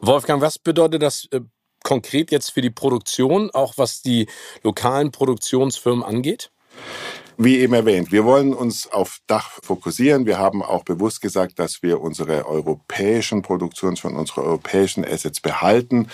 Wolfgang, 0.00 0.42
was 0.42 0.58
bedeutet 0.58 1.02
das 1.02 1.28
äh, 1.30 1.40
konkret 1.84 2.30
jetzt 2.30 2.50
für 2.50 2.60
die 2.60 2.70
Produktion, 2.70 3.50
auch 3.52 3.74
was 3.76 4.02
die 4.02 4.28
lokalen 4.62 5.12
Produktionsfirmen 5.12 6.02
angeht? 6.02 6.50
Wie 7.38 7.60
eben 7.60 7.72
erwähnt, 7.72 8.12
wir 8.12 8.24
wollen 8.24 8.52
uns 8.52 8.92
auf 8.92 9.20
Dach 9.26 9.52
fokussieren. 9.62 10.26
Wir 10.26 10.38
haben 10.38 10.62
auch 10.62 10.84
bewusst 10.84 11.22
gesagt, 11.22 11.58
dass 11.58 11.82
wir 11.82 12.00
unsere 12.00 12.46
europäischen 12.46 13.40
Produktions 13.40 14.00
von 14.00 14.16
unseren 14.16 14.44
europäischen 14.44 15.02
Assets 15.04 15.40
behalten. 15.40 16.08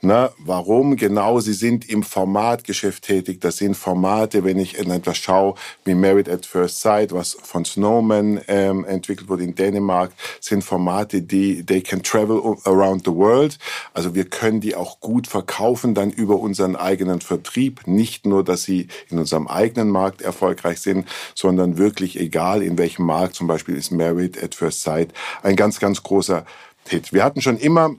Na, 0.00 0.30
warum? 0.38 0.96
Genau, 0.96 1.38
sie 1.38 1.52
sind 1.52 1.88
im 1.88 2.02
Formatgeschäft 2.02 3.04
tätig. 3.04 3.40
Das 3.40 3.58
sind 3.58 3.76
Formate, 3.76 4.42
wenn 4.42 4.58
ich 4.58 4.76
in 4.76 4.90
etwas 4.90 5.18
schaue, 5.18 5.54
wie 5.84 5.94
Married 5.94 6.28
at 6.28 6.44
First 6.44 6.80
Sight, 6.80 7.12
was 7.12 7.36
von 7.40 7.64
Snowman 7.64 8.40
ähm, 8.48 8.84
entwickelt 8.84 9.28
wurde 9.28 9.44
in 9.44 9.54
Dänemark, 9.54 10.12
sind 10.40 10.64
Formate, 10.64 11.22
die 11.22 11.64
they 11.64 11.80
can 11.80 12.02
travel 12.02 12.56
around 12.64 13.04
the 13.04 13.14
world. 13.14 13.56
Also 13.94 14.16
wir 14.16 14.24
können 14.24 14.60
die 14.60 14.74
auch 14.74 14.98
gut 14.98 15.28
verkaufen, 15.28 15.94
dann 15.94 16.10
über 16.10 16.40
unseren 16.40 16.74
eigenen 16.74 17.20
Vertrieb. 17.20 17.86
Nicht 17.86 18.26
nur, 18.26 18.42
dass 18.42 18.64
sie 18.64 18.88
in 19.08 19.18
unserem 19.20 19.46
eigenen 19.46 19.90
Markt 19.90 20.22
erfolgreich 20.22 20.55
sind, 20.76 21.08
sondern 21.34 21.78
wirklich 21.78 22.18
egal 22.18 22.62
in 22.62 22.78
welchem 22.78 23.06
Markt, 23.06 23.34
zum 23.34 23.46
Beispiel 23.46 23.76
ist 23.76 23.90
Married 23.90 24.42
at 24.42 24.54
First 24.54 24.82
Sight 24.82 25.12
ein 25.42 25.56
ganz, 25.56 25.80
ganz 25.80 26.02
großer 26.02 26.44
Hit. 26.88 27.12
Wir 27.12 27.24
hatten 27.24 27.40
schon 27.40 27.58
immer 27.58 27.94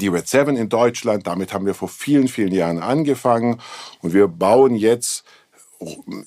die 0.00 0.08
Red 0.08 0.28
7 0.28 0.56
in 0.56 0.68
Deutschland. 0.68 1.26
Damit 1.26 1.52
haben 1.52 1.66
wir 1.66 1.74
vor 1.74 1.88
vielen, 1.88 2.28
vielen 2.28 2.52
Jahren 2.52 2.78
angefangen 2.78 3.60
und 4.02 4.14
wir 4.14 4.28
bauen 4.28 4.76
jetzt 4.76 5.24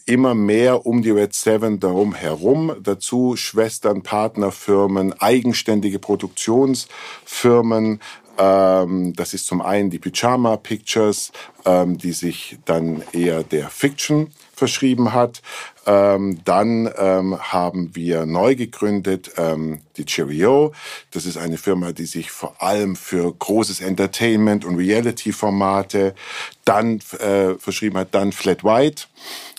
immer 0.05 0.33
mehr 0.33 0.85
um 0.85 1.01
die 1.01 1.11
Red 1.11 1.33
7 1.33 1.79
darum 1.79 2.15
herum. 2.15 2.75
Dazu 2.81 3.35
Schwestern, 3.35 4.01
Partnerfirmen, 4.01 5.13
eigenständige 5.13 5.99
Produktionsfirmen. 5.99 7.99
Ähm, 8.37 9.13
das 9.15 9.33
ist 9.33 9.45
zum 9.45 9.61
einen 9.61 9.91
die 9.91 9.99
Pyjama 9.99 10.57
Pictures, 10.57 11.31
ähm, 11.65 11.99
die 11.99 12.13
sich 12.13 12.57
dann 12.65 13.03
eher 13.13 13.43
der 13.43 13.69
Fiction 13.69 14.31
verschrieben 14.53 15.13
hat. 15.13 15.41
Ähm, 15.85 16.39
dann 16.45 16.89
ähm, 16.97 17.37
haben 17.39 17.93
wir 17.93 18.25
neu 18.25 18.55
gegründet 18.55 19.31
ähm, 19.37 19.81
die 19.97 20.05
Cheerio. 20.05 20.71
Das 21.11 21.25
ist 21.25 21.37
eine 21.37 21.57
Firma, 21.57 21.91
die 21.91 22.05
sich 22.05 22.31
vor 22.31 22.61
allem 22.61 22.95
für 22.95 23.33
großes 23.33 23.81
Entertainment 23.81 24.63
und 24.63 24.77
Reality-Formate 24.77 26.15
dann 26.63 27.01
äh, 27.19 27.55
verschrieben 27.59 27.97
hat. 27.97 28.15
Dann 28.15 28.31
Flat 28.31 28.63
White. 28.63 29.03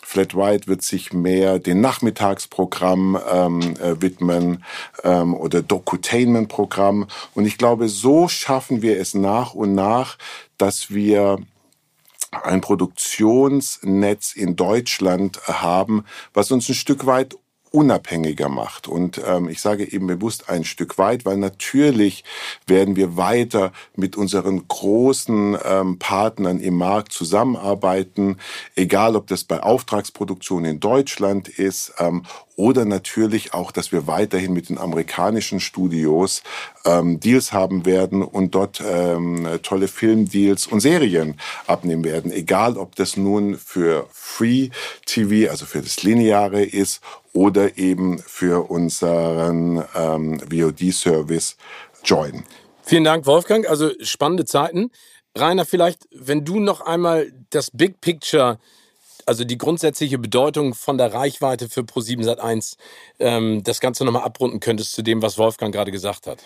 Flat 0.02 0.34
White 0.34 0.66
wird 0.66 0.82
sich 0.82 1.12
mehr 1.12 1.58
den 1.58 1.80
Nachmittagsprogramm 1.80 3.18
ähm, 3.30 3.60
äh, 3.82 4.00
widmen 4.00 4.64
ähm, 5.02 5.34
oder 5.34 5.60
Docutainment-Programm. 5.60 7.06
Und 7.34 7.46
ich 7.46 7.58
glaube, 7.58 7.88
so 7.88 8.28
schaffen 8.28 8.80
wir 8.80 8.98
es 8.98 9.14
nach 9.14 9.54
und 9.54 9.74
nach, 9.74 10.16
dass 10.56 10.90
wir 10.90 11.38
ein 12.42 12.60
Produktionsnetz 12.60 14.32
in 14.34 14.56
Deutschland 14.56 15.40
haben, 15.46 16.04
was 16.32 16.50
uns 16.50 16.68
ein 16.68 16.74
Stück 16.74 17.06
weit 17.06 17.36
unabhängiger 17.74 18.48
macht. 18.48 18.86
Und 18.86 19.20
ähm, 19.26 19.48
ich 19.48 19.60
sage 19.60 19.90
eben 19.92 20.06
bewusst 20.06 20.48
ein 20.48 20.62
Stück 20.62 20.96
weit, 20.96 21.24
weil 21.24 21.36
natürlich 21.36 22.22
werden 22.68 22.94
wir 22.94 23.16
weiter 23.16 23.72
mit 23.96 24.16
unseren 24.16 24.66
großen 24.68 25.58
ähm, 25.64 25.98
Partnern 25.98 26.60
im 26.60 26.76
Markt 26.76 27.10
zusammenarbeiten, 27.10 28.38
egal 28.76 29.16
ob 29.16 29.26
das 29.26 29.42
bei 29.42 29.60
Auftragsproduktion 29.60 30.64
in 30.64 30.78
Deutschland 30.78 31.48
ist 31.48 31.94
ähm, 31.98 32.22
oder 32.56 32.84
natürlich 32.84 33.54
auch, 33.54 33.73
dass 33.73 33.92
wir 33.92 34.06
weiterhin 34.06 34.52
mit 34.52 34.68
den 34.68 34.78
amerikanischen 34.78 35.61
Studios 35.61 36.42
ähm, 36.84 37.20
Deals 37.20 37.52
haben 37.52 37.84
werden 37.84 38.23
und 38.23 38.54
dort 38.54 38.80
ähm, 38.80 39.46
tolle 39.62 39.88
Filmdeals 39.88 40.66
und 40.66 40.80
Serien 40.80 41.38
abnehmen 41.66 42.04
werden. 42.04 42.32
Egal, 42.32 42.76
ob 42.76 42.94
das 42.96 43.16
nun 43.16 43.56
für 43.56 44.06
Free 44.12 44.70
TV, 45.06 45.50
also 45.50 45.66
für 45.66 45.82
das 45.82 46.02
Lineare 46.02 46.62
ist 46.62 47.00
oder 47.32 47.76
eben 47.78 48.18
für 48.18 48.70
unseren 48.70 49.84
ähm, 49.94 50.40
VOD-Service 50.40 51.56
Join. 52.04 52.44
Vielen 52.82 53.04
Dank, 53.04 53.26
Wolfgang. 53.26 53.66
Also 53.68 53.90
spannende 54.00 54.44
Zeiten. 54.44 54.90
Rainer, 55.37 55.64
vielleicht, 55.64 56.06
wenn 56.12 56.44
du 56.44 56.61
noch 56.61 56.80
einmal 56.82 57.32
das 57.50 57.70
Big 57.73 58.00
Picture 58.00 58.58
also 59.26 59.45
die 59.45 59.59
grundsätzliche 59.59 60.19
Bedeutung 60.19 60.75
von 60.75 60.99
der 60.99 61.12
Reichweite 61.12 61.69
für 61.69 61.81
Pro7 61.81 62.25
Sat1 62.25 62.76
ähm, 63.19 63.62
das 63.62 63.81
Ganze 63.81 64.04
nochmal 64.04 64.23
abrunden 64.23 64.61
könntest 64.61 64.93
zu 64.93 65.02
dem, 65.02 65.23
was 65.23 65.38
Wolfgang 65.38 65.75
gerade 65.75 65.90
gesagt 65.90 66.26
hat. 66.26 66.43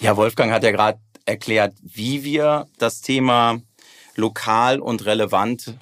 Ja, 0.00 0.16
Wolfgang 0.16 0.52
hat 0.52 0.62
ja 0.62 0.70
gerade 0.70 0.98
erklärt, 1.26 1.74
wie 1.82 2.24
wir 2.24 2.66
das 2.78 3.00
Thema 3.00 3.60
lokal 4.16 4.80
und 4.80 5.04
relevant 5.04 5.74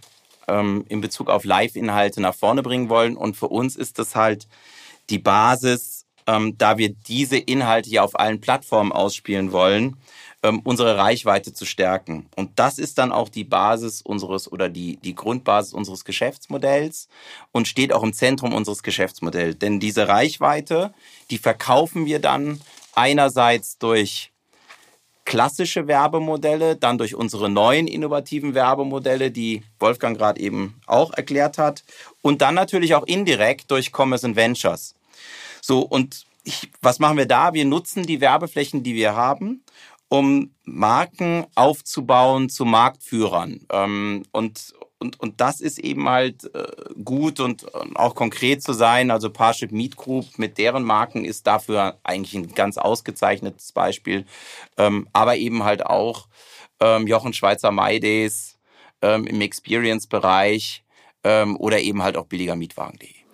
ähm, 0.49 0.85
in 0.89 1.01
Bezug 1.01 1.29
auf 1.29 1.45
Live-Inhalte 1.45 2.21
nach 2.21 2.35
vorne 2.35 2.63
bringen 2.63 2.89
wollen. 2.89 3.17
Und 3.17 3.37
für 3.37 3.49
uns 3.49 3.77
ist 3.77 3.99
das 3.99 4.15
halt 4.15 4.47
die 5.09 5.19
Basis, 5.19 6.05
ähm, 6.27 6.59
da 6.59 6.79
wir 6.79 6.91
diese 6.91 7.39
Inhalte 7.39 7.91
ja 7.91 8.03
auf 8.03 8.19
allen 8.19 8.41
Plattformen 8.41 8.93
ausspielen 8.93 9.53
wollen, 9.53 9.97
ähm, 10.47 10.61
unsere 10.65 10.97
Reichweite 10.97 11.53
zu 11.53 11.65
stärken. 11.65 12.27
Und 12.37 12.59
das 12.59 12.79
ist 12.79 12.99
dann 12.99 13.13
auch 13.13 13.29
die 13.29 13.45
Basis 13.45 14.03
unseres 14.03 14.51
oder 14.51 14.69
die, 14.69 14.97
die 14.99 15.15
Grundbasis 15.15 15.75
unseres 15.75 16.05
Geschäftsmodells 16.05 17.09
und 17.53 17.69
steht 17.69 17.93
auch 17.93 18.03
im 18.03 18.13
Zentrum 18.13 18.53
unseres 18.53 18.83
Geschäftsmodells. 18.83 19.59
Denn 19.59 19.81
diese 19.81 20.09
Reichweite, 20.09 20.95
die 21.31 21.39
verkaufen 21.39 22.07
wir 22.07 22.21
dann 22.21 22.61
einerseits 22.95 23.79
durch 23.79 24.31
klassische 25.25 25.89
Werbemodelle, 25.89 26.77
dann 26.77 26.99
durch 26.99 27.17
unsere 27.17 27.51
neuen 27.51 27.89
innovativen 27.89 28.55
Werbemodelle, 28.55 29.33
die 29.33 29.65
Wolfgang 29.81 30.17
gerade 30.17 30.41
eben 30.41 30.81
auch 30.87 31.13
erklärt 31.13 31.59
hat, 31.59 31.83
und 32.23 32.43
dann 32.43 32.55
natürlich 32.55 32.95
auch 32.95 33.03
indirekt 33.05 33.71
durch 33.73 33.91
Commerce 33.93 34.25
and 34.25 34.37
Ventures. 34.37 34.95
So, 35.61 35.81
und 35.81 36.27
ich, 36.45 36.71
was 36.81 37.01
machen 37.01 37.19
wir 37.19 37.27
da? 37.27 37.55
Wir 37.55 37.65
nutzen 37.65 38.05
die 38.05 38.21
Werbeflächen, 38.21 38.85
die 38.85 38.95
wir 38.95 39.17
haben 39.17 39.65
um 40.09 40.55
Marken 40.65 41.47
aufzubauen 41.55 42.49
zu 42.49 42.65
Marktführern. 42.65 43.67
Ähm, 43.71 44.23
und, 44.33 44.75
und, 44.99 45.21
und 45.21 45.41
das 45.41 45.61
ist 45.61 45.79
eben 45.79 46.09
halt 46.09 46.53
äh, 46.55 46.67
gut 47.05 47.41
und, 47.41 47.65
und 47.65 47.97
auch 47.97 48.15
konkret 48.15 48.63
zu 48.63 48.73
sein. 48.73 49.11
Also 49.11 49.31
Parship 49.31 49.73
Meat 49.73 49.97
Group 49.97 50.39
mit 50.39 50.59
deren 50.59 50.85
Marken 50.85 51.25
ist 51.25 51.47
dafür 51.47 51.99
eigentlich 52.05 52.35
ein 52.35 52.55
ganz 52.55 52.79
ausgezeichnetes 52.79 53.73
Beispiel. 53.73 54.25
Ähm, 54.77 55.09
aber 55.13 55.37
eben 55.37 55.65
halt 55.65 55.85
auch 55.85 56.29
ähm, 56.81 57.07
Jochen 57.07 57.33
Schweizer 57.33 57.73
MyDays 57.73 58.59
ähm, 59.03 59.27
im 59.27 59.41
Experience-Bereich 59.41 60.85
ähm, 61.25 61.57
oder 61.57 61.81
eben 61.81 62.03
halt 62.03 62.17
auch 62.17 62.27
billiger 62.27 62.57
Mietwagen.de. 62.57 63.26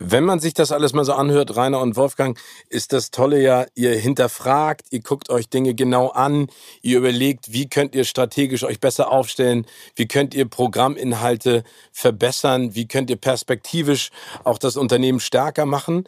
Wenn 0.00 0.24
man 0.24 0.38
sich 0.38 0.54
das 0.54 0.70
alles 0.70 0.92
mal 0.92 1.04
so 1.04 1.12
anhört, 1.14 1.56
Rainer 1.56 1.80
und 1.80 1.96
Wolfgang, 1.96 2.38
ist 2.68 2.92
das 2.92 3.10
Tolle 3.10 3.42
ja, 3.42 3.66
ihr 3.74 3.96
hinterfragt, 3.96 4.86
ihr 4.90 5.00
guckt 5.00 5.28
euch 5.28 5.48
Dinge 5.48 5.74
genau 5.74 6.08
an, 6.10 6.46
ihr 6.82 6.98
überlegt, 6.98 7.52
wie 7.52 7.68
könnt 7.68 7.96
ihr 7.96 8.04
strategisch 8.04 8.62
euch 8.62 8.78
besser 8.78 9.10
aufstellen, 9.10 9.66
wie 9.96 10.06
könnt 10.06 10.34
ihr 10.34 10.48
Programminhalte 10.48 11.64
verbessern, 11.92 12.76
wie 12.76 12.86
könnt 12.86 13.10
ihr 13.10 13.16
perspektivisch 13.16 14.10
auch 14.44 14.58
das 14.58 14.76
Unternehmen 14.76 15.18
stärker 15.18 15.66
machen. 15.66 16.04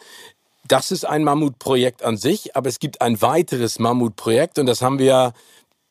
Das 0.68 0.92
ist 0.92 1.04
ein 1.04 1.25
Mammutprojekt 1.25 2.04
an 2.04 2.16
sich, 2.16 2.54
aber 2.54 2.68
es 2.68 2.78
gibt 2.78 3.00
ein 3.00 3.20
weiteres 3.20 3.80
Mammutprojekt 3.80 4.61
und 4.61 4.66
das 4.66 4.82
haben 4.82 5.00
wir 5.00 5.06
ja 5.06 5.32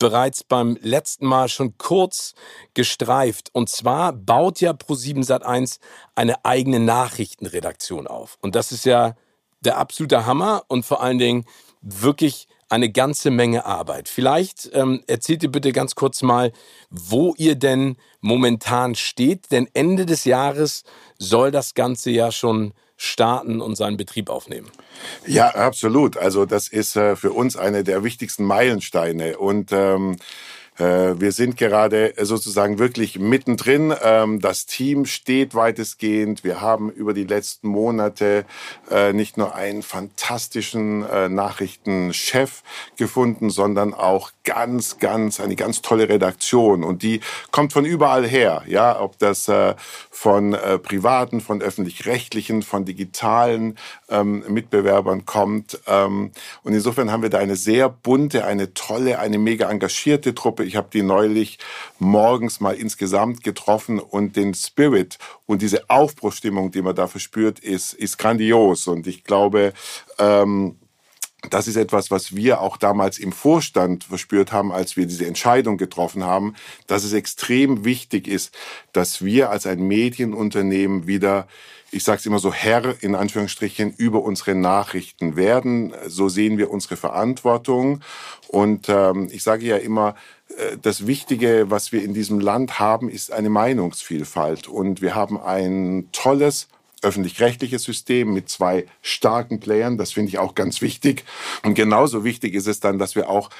bereits 0.00 0.42
beim 0.42 0.76
letzten 0.80 1.26
Mal 1.26 1.48
schon 1.48 1.78
kurz 1.78 2.34
gestreift. 2.74 3.50
Und 3.52 3.68
zwar 3.68 4.12
baut 4.12 4.60
ja 4.60 4.72
Pro7 4.72 5.24
Sat1 5.24 5.78
eine 6.16 6.44
eigene 6.44 6.80
Nachrichtenredaktion 6.80 8.08
auf. 8.08 8.36
Und 8.40 8.56
das 8.56 8.72
ist 8.72 8.84
ja 8.84 9.14
der 9.60 9.76
absolute 9.76 10.26
Hammer 10.26 10.64
und 10.66 10.84
vor 10.84 11.00
allen 11.02 11.18
Dingen 11.18 11.44
wirklich 11.82 12.48
eine 12.70 12.90
ganze 12.90 13.30
Menge 13.30 13.66
Arbeit. 13.66 14.08
Vielleicht 14.08 14.70
ähm, 14.72 15.02
erzählt 15.06 15.42
ihr 15.42 15.50
bitte 15.50 15.72
ganz 15.72 15.94
kurz 15.94 16.22
mal, 16.22 16.52
wo 16.88 17.34
ihr 17.36 17.56
denn 17.56 17.96
momentan 18.20 18.94
steht, 18.94 19.50
denn 19.50 19.68
Ende 19.74 20.06
des 20.06 20.24
Jahres 20.24 20.84
soll 21.18 21.50
das 21.50 21.74
Ganze 21.74 22.10
ja 22.10 22.32
schon 22.32 22.72
starten 22.96 23.60
und 23.60 23.76
seinen 23.76 23.96
Betrieb 23.96 24.28
aufnehmen. 24.28 24.70
Ja, 25.26 25.48
absolut. 25.48 26.16
Also 26.16 26.44
das 26.44 26.68
ist 26.68 26.96
äh, 26.96 27.16
für 27.16 27.32
uns 27.32 27.56
eine 27.56 27.82
der 27.82 28.04
wichtigsten 28.04 28.44
Meilensteine 28.44 29.38
und 29.38 29.72
ähm, 29.72 30.12
äh, 30.12 30.16
wir 30.80 31.32
sind 31.32 31.56
gerade 31.56 32.14
sozusagen 32.18 32.78
wirklich 32.78 33.18
mittendrin. 33.18 33.94
Ähm, 34.02 34.40
das 34.40 34.66
Team 34.66 35.04
steht 35.06 35.54
weitestgehend. 35.54 36.44
Wir 36.44 36.60
haben 36.60 36.90
über 36.90 37.14
die 37.14 37.24
letzten 37.24 37.68
Monate 37.68 38.44
äh, 38.90 39.12
nicht 39.12 39.36
nur 39.36 39.54
einen 39.54 39.82
fantastischen 39.82 41.04
äh, 41.08 41.28
Nachrichtenchef 41.28 42.62
gefunden, 42.96 43.50
sondern 43.50 43.94
auch 43.94 44.30
ganz, 44.44 44.98
ganz, 44.98 45.40
eine 45.40 45.56
ganz 45.56 45.82
tolle 45.82 46.08
Redaktion. 46.08 46.84
Und 46.84 47.02
die 47.02 47.20
kommt 47.50 47.72
von 47.72 47.84
überall 47.84 48.26
her. 48.26 48.62
Ja, 48.66 49.00
ob 49.00 49.18
das 49.18 49.50
von 50.20 50.54
privaten, 50.82 51.40
von 51.40 51.62
öffentlich-rechtlichen, 51.62 52.60
von 52.60 52.84
digitalen 52.84 53.78
ähm, 54.10 54.44
Mitbewerbern 54.48 55.24
kommt. 55.24 55.80
Ähm, 55.86 56.32
und 56.62 56.74
insofern 56.74 57.10
haben 57.10 57.22
wir 57.22 57.30
da 57.30 57.38
eine 57.38 57.56
sehr 57.56 57.88
bunte, 57.88 58.44
eine 58.44 58.74
tolle, 58.74 59.18
eine 59.18 59.38
mega 59.38 59.70
engagierte 59.70 60.34
Truppe 60.34 60.64
Ich 60.64 60.76
habe 60.76 60.88
die 60.92 61.00
neulich 61.00 61.58
morgens 61.98 62.60
mal 62.60 62.74
insgesamt 62.74 63.42
getroffen 63.42 63.98
und 63.98 64.36
den 64.36 64.52
Spirit 64.52 65.16
und 65.46 65.62
diese 65.62 65.88
Aufbruchstimmung, 65.88 66.70
die 66.70 66.82
man 66.82 66.94
da 66.94 67.06
verspürt, 67.06 67.58
ist, 67.58 67.94
ist 67.94 68.18
grandios. 68.18 68.88
Und 68.88 69.06
ich 69.06 69.24
glaube, 69.24 69.72
ähm, 70.18 70.76
das 71.48 71.66
ist 71.66 71.76
etwas, 71.76 72.10
was 72.10 72.34
wir 72.36 72.60
auch 72.60 72.76
damals 72.76 73.18
im 73.18 73.32
Vorstand 73.32 74.04
verspürt 74.04 74.52
haben, 74.52 74.72
als 74.72 74.96
wir 74.96 75.06
diese 75.06 75.26
Entscheidung 75.26 75.78
getroffen 75.78 76.24
haben, 76.24 76.54
dass 76.86 77.04
es 77.04 77.14
extrem 77.14 77.84
wichtig 77.84 78.28
ist, 78.28 78.54
dass 78.92 79.24
wir 79.24 79.50
als 79.50 79.66
ein 79.66 79.80
Medienunternehmen 79.80 81.06
wieder 81.06 81.46
ich 81.92 82.04
sage 82.04 82.20
es 82.20 82.26
immer 82.26 82.38
so, 82.38 82.52
Herr 82.52 83.02
in 83.02 83.14
Anführungsstrichen 83.14 83.92
über 83.96 84.22
unsere 84.22 84.54
Nachrichten 84.54 85.36
werden. 85.36 85.92
So 86.06 86.28
sehen 86.28 86.56
wir 86.56 86.70
unsere 86.70 86.96
Verantwortung. 86.96 88.00
Und 88.46 88.88
ähm, 88.88 89.28
ich 89.32 89.42
sage 89.42 89.66
ja 89.66 89.76
immer, 89.76 90.14
äh, 90.56 90.76
das 90.80 91.06
Wichtige, 91.06 91.66
was 91.68 91.90
wir 91.90 92.04
in 92.04 92.14
diesem 92.14 92.38
Land 92.38 92.78
haben, 92.78 93.08
ist 93.08 93.32
eine 93.32 93.50
Meinungsvielfalt. 93.50 94.68
Und 94.68 95.02
wir 95.02 95.16
haben 95.16 95.40
ein 95.40 96.08
tolles 96.12 96.68
öffentlich-rechtliches 97.02 97.82
System 97.82 98.32
mit 98.32 98.48
zwei 98.48 98.86
starken 99.02 99.60
Playern. 99.60 99.98
Das 99.98 100.12
finde 100.12 100.30
ich 100.30 100.38
auch 100.38 100.54
ganz 100.54 100.80
wichtig. 100.82 101.24
Und 101.64 101.74
genauso 101.74 102.24
wichtig 102.24 102.54
ist 102.54 102.66
es 102.66 102.80
dann, 102.80 102.98
dass 102.98 103.14
wir 103.14 103.28
auch 103.28 103.50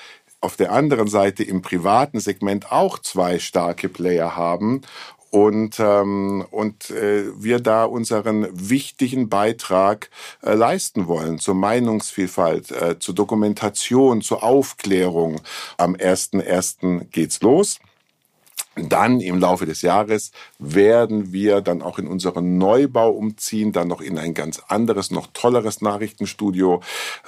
auf 0.41 0.57
der 0.57 0.73
anderen 0.73 1.09
Seite 1.09 1.45
im 1.45 1.63
privaten 1.63 2.21
Segment 2.21 2.73
auch 2.73 2.99
zwei 2.99 3.39
starke 3.39 3.89
Player 3.89 4.37
haben 4.37 4.83
und, 5.31 5.79
ähm, 5.79 6.45
und 6.51 6.91
äh, 6.91 7.25
wir 7.41 7.61
da 7.61 7.85
unseren 7.85 8.49
wichtigen 8.53 9.29
Beitrag 9.29 10.11
äh, 10.43 10.55
leisten 10.55 11.07
wollen 11.07 11.39
zur 11.39 11.55
Meinungsvielfalt, 11.55 12.73
äh, 12.73 12.99
zur 12.99 13.15
Dokumentation, 13.15 14.23
zur 14.23 14.43
Aufklärung. 14.43 15.41
Am 15.77 15.95
1.1. 15.95 17.07
geht's 17.11 17.41
los. 17.43 17.79
Dann 18.89 19.21
im 19.21 19.39
Laufe 19.39 19.67
des 19.67 19.83
Jahres 19.83 20.33
werden 20.59 21.33
wir 21.33 21.61
dann 21.61 21.83
auch 21.83 21.99
in 21.99 22.07
unseren 22.07 22.59
Neubau 22.59 23.11
umziehen, 23.11 23.73
dann 23.73 23.89
noch 23.89 24.01
in 24.01 24.19
ein 24.19 24.35
ganz 24.35 24.63
anderes, 24.69 25.11
noch 25.11 25.29
tolleres 25.33 25.81
Nachrichtenstudio. 25.81 26.81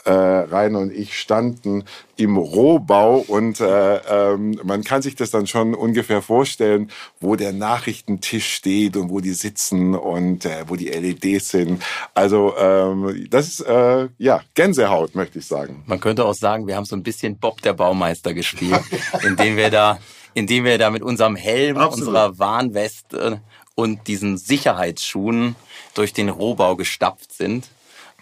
Äh, 0.05 0.13
Rainer 0.13 0.81
und 0.81 0.93
ich 0.93 1.19
standen 1.19 1.85
im 2.17 2.37
Rohbau 2.37 3.25
und 3.27 3.61
äh, 3.61 3.97
ähm, 3.97 4.61
man 4.63 4.85
kann 4.85 5.03
sich 5.03 5.17
das 5.17 5.31
dann 5.31 5.47
schon 5.47 5.75
ungefähr 5.75 6.23
vorstellen, 6.23 6.91
wo 7.21 7.37
der 7.37 7.53
Nachrichtentisch 7.53 8.53
steht 8.53 8.97
und 8.97 9.11
wo 9.11 9.21
die 9.21 9.33
sitzen 9.33 9.95
und 9.95 10.45
äh, 10.45 10.65
wo 10.67 10.77
die 10.77 10.89
LEDs 10.89 11.49
sind. 11.49 11.83
Also 12.15 12.55
ähm, 12.57 13.27
das 13.31 13.49
ist 13.49 13.61
äh, 13.61 14.09
ja 14.19 14.43
Gänsehaut, 14.55 15.15
möchte 15.15 15.39
ich 15.39 15.47
sagen. 15.47 15.83
Man 15.87 16.01
könnte 16.01 16.25
auch 16.25 16.35
sagen, 16.35 16.67
wir 16.67 16.77
haben 16.77 16.85
so 16.85 16.97
ein 16.97 17.03
bisschen 17.03 17.39
Bob 17.39 17.63
der 17.63 17.73
Baumeister 17.73 18.35
gespielt, 18.35 18.83
indem 19.27 19.57
wir 19.57 19.71
da 19.71 19.99
indem 20.35 20.65
wir 20.65 20.79
da 20.79 20.91
mit 20.91 21.03
unserem 21.03 21.37
Helm, 21.37 21.77
Absolut. 21.77 22.09
unserer 22.09 22.39
Warnweste 22.39 23.41
und 23.75 24.07
diesen 24.09 24.39
Sicherheitsschuhen 24.39 25.57
durch 25.95 26.13
den 26.13 26.29
Rohbau 26.29 26.77
gestapft 26.77 27.33
sind. 27.33 27.69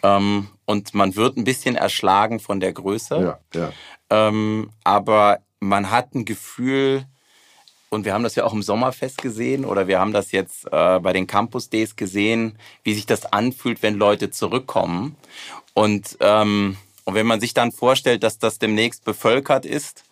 Ähm, 0.03 0.49
und 0.65 0.95
man 0.95 1.17
wird 1.17 1.37
ein 1.37 1.45
bisschen 1.45 1.77
erschlagen 1.77 2.41
von 2.41 2.61
der 2.61 2.73
Größe. 2.73 3.39
Ja, 3.55 3.61
ja. 3.61 3.73
Ähm, 4.11 4.71
aber 4.85 5.41
man 5.61 5.91
hat 5.91 6.15
ein 6.15 6.25
Gefühl, 6.25 7.05
und 7.91 8.05
wir 8.05 8.15
haben 8.15 8.23
das 8.23 8.37
ja 8.37 8.45
auch 8.45 8.53
im 8.53 8.63
Sommerfest 8.63 9.21
gesehen 9.21 9.65
oder 9.65 9.89
wir 9.89 9.99
haben 9.99 10.13
das 10.13 10.31
jetzt 10.31 10.67
äh, 10.71 11.01
bei 11.01 11.13
den 11.13 11.27
Campus 11.27 11.71
Days 11.71 11.97
gesehen, 11.97 12.57
wie 12.85 12.95
sich 12.95 13.05
das 13.05 13.27
anfühlt, 13.33 13.83
wenn 13.83 13.97
Leute 13.97 14.31
zurückkommen. 14.31 15.17
Und, 15.75 16.17
ähm, 16.21 16.77
und 17.05 17.15
wenn 17.15 17.27
man 17.27 17.41
sich 17.41 17.53
dann 17.53 17.73
vorstellt, 17.73 18.23
dass 18.23 18.39
das 18.39 18.59
demnächst 18.59 19.05
bevölkert 19.05 19.67
ist, 19.67 20.05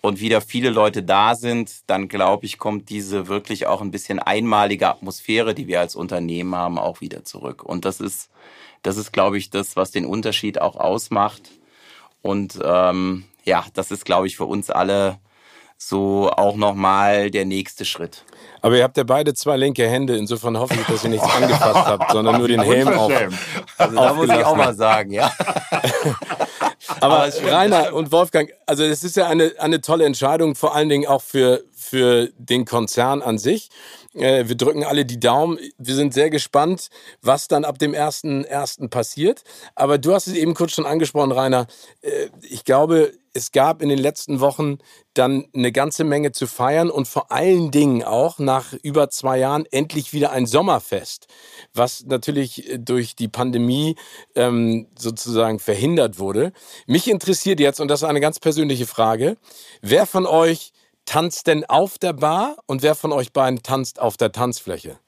und 0.00 0.20
wieder 0.20 0.40
viele 0.40 0.70
Leute 0.70 1.02
da 1.02 1.34
sind, 1.34 1.70
dann 1.86 2.08
glaube 2.08 2.46
ich, 2.46 2.58
kommt 2.58 2.88
diese 2.88 3.28
wirklich 3.28 3.66
auch 3.66 3.80
ein 3.80 3.90
bisschen 3.90 4.18
einmalige 4.18 4.88
Atmosphäre, 4.88 5.54
die 5.54 5.66
wir 5.66 5.80
als 5.80 5.94
Unternehmen 5.94 6.54
haben, 6.54 6.78
auch 6.78 7.00
wieder 7.00 7.24
zurück. 7.24 7.62
Und 7.62 7.84
das 7.84 8.00
ist, 8.00 8.30
das 8.82 8.96
ist, 8.96 9.12
glaube 9.12 9.36
ich, 9.38 9.50
das, 9.50 9.76
was 9.76 9.90
den 9.90 10.06
Unterschied 10.06 10.60
auch 10.60 10.76
ausmacht. 10.76 11.50
Und 12.22 12.58
ähm, 12.64 13.24
ja, 13.44 13.64
das 13.74 13.90
ist, 13.90 14.04
glaube 14.04 14.26
ich, 14.26 14.36
für 14.36 14.46
uns 14.46 14.70
alle 14.70 15.18
so 15.76 16.30
auch 16.30 16.56
nochmal 16.56 17.30
der 17.30 17.46
nächste 17.46 17.84
Schritt. 17.84 18.24
Aber 18.62 18.76
ihr 18.76 18.84
habt 18.84 18.98
ja 18.98 19.04
beide 19.04 19.32
zwei 19.32 19.56
linke 19.56 19.88
Hände, 19.88 20.16
insofern 20.16 20.58
hoffe 20.58 20.74
ich, 20.74 20.86
dass 20.86 21.04
ihr 21.04 21.10
nichts 21.10 21.26
angefasst 21.34 21.86
habt, 21.86 22.10
sondern 22.12 22.38
nur 22.38 22.48
den 22.48 22.60
Helm 22.60 22.88
auf. 22.88 23.10
Also 23.78 23.96
da 23.96 24.12
muss 24.12 24.28
ich 24.28 24.44
auch 24.44 24.56
mal 24.56 24.74
sagen, 24.74 25.12
ja. 25.12 25.32
Aber, 27.00 27.30
Rainer 27.44 27.92
und 27.94 28.10
Wolfgang, 28.12 28.50
also 28.66 28.84
es 28.84 29.04
ist 29.04 29.16
ja 29.16 29.26
eine, 29.26 29.52
eine 29.58 29.80
tolle 29.80 30.04
Entscheidung, 30.04 30.54
vor 30.54 30.74
allen 30.74 30.88
Dingen 30.88 31.06
auch 31.06 31.22
für, 31.22 31.62
für 31.80 32.30
den 32.36 32.64
Konzern 32.64 33.22
an 33.22 33.38
sich. 33.38 33.70
Äh, 34.14 34.48
wir 34.48 34.56
drücken 34.56 34.84
alle 34.84 35.04
die 35.04 35.18
Daumen. 35.18 35.58
Wir 35.78 35.94
sind 35.94 36.14
sehr 36.14 36.30
gespannt, 36.30 36.88
was 37.22 37.48
dann 37.48 37.64
ab 37.64 37.78
dem 37.78 37.92
1.1. 37.92 38.88
passiert. 38.88 39.42
Aber 39.74 39.98
du 39.98 40.12
hast 40.12 40.26
es 40.26 40.34
eben 40.34 40.54
kurz 40.54 40.72
schon 40.72 40.86
angesprochen, 40.86 41.32
Rainer. 41.32 41.66
Äh, 42.02 42.28
ich 42.42 42.64
glaube, 42.64 43.12
es 43.32 43.52
gab 43.52 43.80
in 43.80 43.88
den 43.88 43.98
letzten 43.98 44.40
Wochen 44.40 44.78
dann 45.14 45.46
eine 45.54 45.72
ganze 45.72 46.04
Menge 46.04 46.32
zu 46.32 46.46
feiern 46.46 46.90
und 46.90 47.06
vor 47.06 47.30
allen 47.30 47.70
Dingen 47.70 48.02
auch 48.02 48.38
nach 48.38 48.72
über 48.82 49.08
zwei 49.10 49.38
Jahren 49.38 49.66
endlich 49.70 50.12
wieder 50.12 50.32
ein 50.32 50.46
Sommerfest, 50.46 51.28
was 51.72 52.04
natürlich 52.06 52.68
durch 52.78 53.14
die 53.14 53.28
Pandemie 53.28 53.96
ähm, 54.34 54.88
sozusagen 54.98 55.60
verhindert 55.60 56.18
wurde. 56.18 56.52
Mich 56.86 57.08
interessiert 57.08 57.60
jetzt, 57.60 57.80
und 57.80 57.88
das 57.88 58.02
ist 58.02 58.08
eine 58.08 58.20
ganz 58.20 58.40
persönliche 58.40 58.86
Frage, 58.86 59.36
wer 59.80 60.06
von 60.06 60.26
euch 60.26 60.72
tanzt 61.10 61.46
denn 61.48 61.64
auf 61.64 61.98
der 61.98 62.12
Bar 62.12 62.56
und 62.66 62.82
wer 62.82 62.94
von 62.94 63.10
euch 63.12 63.32
beiden 63.32 63.64
tanzt 63.64 63.98
auf 63.98 64.16
der 64.16 64.30
Tanzfläche? 64.30 65.00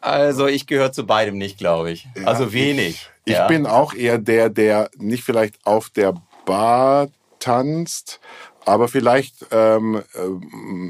also 0.00 0.46
ich 0.46 0.68
gehöre 0.68 0.92
zu 0.92 1.04
beidem 1.04 1.36
nicht, 1.36 1.58
glaube 1.58 1.90
ich. 1.90 2.06
Ja, 2.14 2.28
also 2.28 2.52
wenig. 2.52 3.10
Ich, 3.24 3.32
ich 3.32 3.38
ja. 3.38 3.48
bin 3.48 3.66
auch 3.66 3.92
eher 3.92 4.18
der, 4.18 4.50
der 4.50 4.88
nicht 4.96 5.24
vielleicht 5.24 5.56
auf 5.66 5.90
der 5.90 6.14
Bar 6.46 7.08
tanzt, 7.40 8.20
aber 8.64 8.86
vielleicht 8.86 9.34
ähm, 9.50 10.04
äh, 10.14 10.28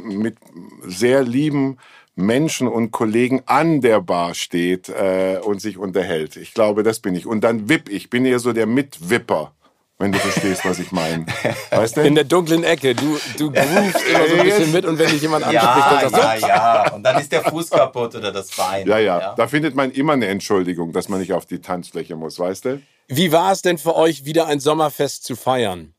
mit 0.04 0.36
sehr 0.82 1.22
lieben 1.22 1.78
Menschen 2.14 2.68
und 2.68 2.90
Kollegen 2.90 3.42
an 3.46 3.80
der 3.80 4.00
Bar 4.00 4.34
steht 4.34 4.88
äh, 4.88 5.38
und 5.42 5.60
sich 5.60 5.78
unterhält. 5.78 6.36
Ich 6.36 6.54
glaube, 6.54 6.82
das 6.82 7.00
bin 7.00 7.14
ich. 7.14 7.26
Und 7.26 7.42
dann 7.42 7.68
wipp 7.68 7.88
ich. 7.88 8.10
Bin 8.10 8.24
eher 8.24 8.38
so 8.38 8.52
der 8.52 8.66
Mitwipper 8.66 9.52
wenn 10.00 10.12
du 10.12 10.18
verstehst, 10.18 10.64
was 10.64 10.78
ich 10.78 10.92
meine. 10.92 11.26
Weißt 11.70 11.98
du? 11.98 12.00
In 12.00 12.14
der 12.14 12.24
dunklen 12.24 12.64
Ecke. 12.64 12.94
Du, 12.94 13.18
du 13.36 13.50
groovst 13.52 14.08
immer 14.08 14.28
so 14.28 14.34
ein 14.34 14.44
bisschen 14.44 14.72
mit 14.72 14.86
und 14.86 14.98
wenn 14.98 15.10
dich 15.10 15.20
jemand 15.20 15.44
anspricht, 15.44 15.62
ja, 15.62 16.00
dann 16.00 16.10
sagst 16.10 16.42
du, 16.42 16.46
ja, 16.46 16.84
ja. 16.84 16.92
Und 16.94 17.02
dann 17.02 17.20
ist 17.20 17.30
der 17.30 17.42
Fuß 17.42 17.70
kaputt 17.70 18.14
oder 18.14 18.32
das 18.32 18.50
Bein. 18.56 18.88
Ja, 18.88 18.98
ja, 18.98 19.20
ja. 19.20 19.34
Da 19.34 19.46
findet 19.46 19.74
man 19.74 19.90
immer 19.92 20.14
eine 20.14 20.26
Entschuldigung, 20.28 20.92
dass 20.92 21.10
man 21.10 21.20
nicht 21.20 21.34
auf 21.34 21.44
die 21.44 21.60
Tanzfläche 21.60 22.16
muss, 22.16 22.38
weißt 22.38 22.64
du? 22.64 22.82
Wie 23.08 23.30
war 23.30 23.52
es 23.52 23.60
denn 23.60 23.76
für 23.76 23.94
euch, 23.94 24.24
wieder 24.24 24.46
ein 24.46 24.58
Sommerfest 24.58 25.24
zu 25.24 25.36
feiern? 25.36 25.94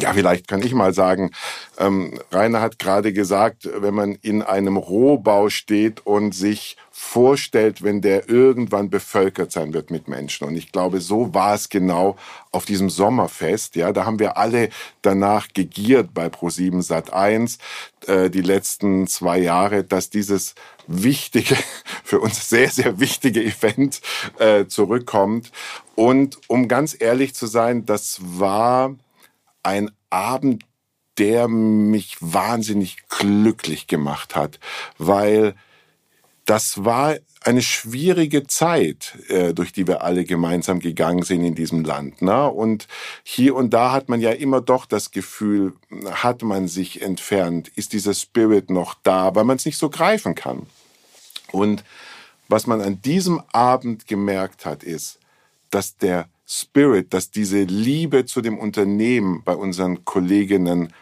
Ja, 0.00 0.12
vielleicht 0.12 0.46
kann 0.46 0.62
ich 0.62 0.74
mal 0.74 0.92
sagen, 0.92 1.30
ähm, 1.78 2.18
Rainer 2.30 2.60
hat 2.60 2.78
gerade 2.78 3.12
gesagt, 3.12 3.68
wenn 3.78 3.94
man 3.94 4.14
in 4.16 4.42
einem 4.42 4.76
Rohbau 4.76 5.48
steht 5.48 6.04
und 6.04 6.34
sich 6.34 6.76
vorstellt, 6.90 7.82
wenn 7.82 8.02
der 8.02 8.28
irgendwann 8.28 8.90
bevölkert 8.90 9.52
sein 9.52 9.72
wird 9.72 9.90
mit 9.90 10.08
Menschen. 10.08 10.46
Und 10.46 10.56
ich 10.56 10.72
glaube, 10.72 11.00
so 11.00 11.32
war 11.32 11.54
es 11.54 11.68
genau 11.68 12.16
auf 12.52 12.66
diesem 12.66 12.90
Sommerfest. 12.90 13.76
Ja, 13.76 13.92
da 13.92 14.04
haben 14.04 14.18
wir 14.18 14.36
alle 14.36 14.68
danach 15.02 15.48
gegiert 15.54 16.10
bei 16.12 16.26
Pro7 16.26 16.82
Sat 16.82 17.12
1 17.12 17.58
äh, 18.06 18.28
die 18.28 18.42
letzten 18.42 19.06
zwei 19.06 19.38
Jahre, 19.38 19.84
dass 19.84 20.10
dieses 20.10 20.54
wichtige, 20.86 21.56
für 22.04 22.20
uns 22.20 22.48
sehr, 22.48 22.70
sehr 22.70 22.98
wichtige 23.00 23.42
Event 23.42 24.00
äh, 24.38 24.66
zurückkommt. 24.66 25.52
Und 25.94 26.38
um 26.48 26.68
ganz 26.68 26.96
ehrlich 26.98 27.34
zu 27.34 27.46
sein, 27.46 27.86
das 27.86 28.18
war 28.20 28.94
ein 29.66 29.90
Abend, 30.10 30.64
der 31.18 31.48
mich 31.48 32.16
wahnsinnig 32.20 33.08
glücklich 33.08 33.86
gemacht 33.86 34.36
hat, 34.36 34.60
weil 34.96 35.54
das 36.44 36.84
war 36.84 37.16
eine 37.40 37.62
schwierige 37.62 38.46
Zeit, 38.46 39.18
äh, 39.28 39.52
durch 39.52 39.72
die 39.72 39.86
wir 39.86 40.02
alle 40.02 40.24
gemeinsam 40.24 40.78
gegangen 40.78 41.22
sind 41.22 41.44
in 41.44 41.54
diesem 41.54 41.84
Land. 41.84 42.22
Ne? 42.22 42.48
Und 42.48 42.86
hier 43.24 43.56
und 43.56 43.70
da 43.70 43.92
hat 43.92 44.08
man 44.08 44.20
ja 44.20 44.30
immer 44.30 44.60
doch 44.60 44.86
das 44.86 45.10
Gefühl, 45.10 45.74
hat 46.10 46.42
man 46.42 46.68
sich 46.68 47.02
entfernt, 47.02 47.68
ist 47.74 47.92
dieser 47.92 48.14
Spirit 48.14 48.70
noch 48.70 48.94
da, 49.02 49.34
weil 49.34 49.44
man 49.44 49.56
es 49.56 49.64
nicht 49.64 49.78
so 49.78 49.90
greifen 49.90 50.34
kann. 50.34 50.66
Und 51.50 51.84
was 52.48 52.66
man 52.68 52.80
an 52.80 53.02
diesem 53.02 53.42
Abend 53.52 54.06
gemerkt 54.06 54.64
hat, 54.66 54.84
ist, 54.84 55.18
dass 55.70 55.96
der 55.96 56.28
Spirit, 56.46 57.12
dass 57.12 57.30
diese 57.30 57.64
Liebe 57.64 58.24
zu 58.24 58.40
dem 58.40 58.58
Unternehmen 58.58 59.42
bei 59.44 59.54
unseren 59.54 60.04
Kolleginnen 60.04 60.92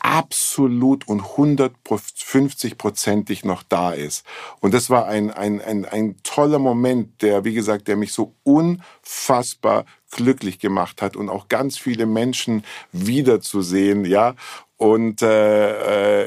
absolut 0.00 1.06
und 1.06 1.22
150-prozentig 1.22 3.46
noch 3.46 3.62
da 3.62 3.92
ist. 3.92 4.24
Und 4.60 4.74
das 4.74 4.90
war 4.90 5.06
ein, 5.06 5.30
ein, 5.30 5.60
ein, 5.60 5.84
ein 5.84 6.16
toller 6.22 6.58
Moment, 6.58 7.22
der, 7.22 7.44
wie 7.44 7.54
gesagt, 7.54 7.86
der 7.88 7.96
mich 7.96 8.12
so 8.12 8.34
unfassbar 8.42 9.84
glücklich 10.10 10.58
gemacht 10.58 11.02
hat 11.02 11.14
und 11.14 11.28
auch 11.28 11.48
ganz 11.48 11.78
viele 11.78 12.06
Menschen 12.06 12.64
wiederzusehen, 12.92 14.04
ja. 14.04 14.34
Und 14.76 15.22
äh, 15.22 16.22
äh, 16.22 16.26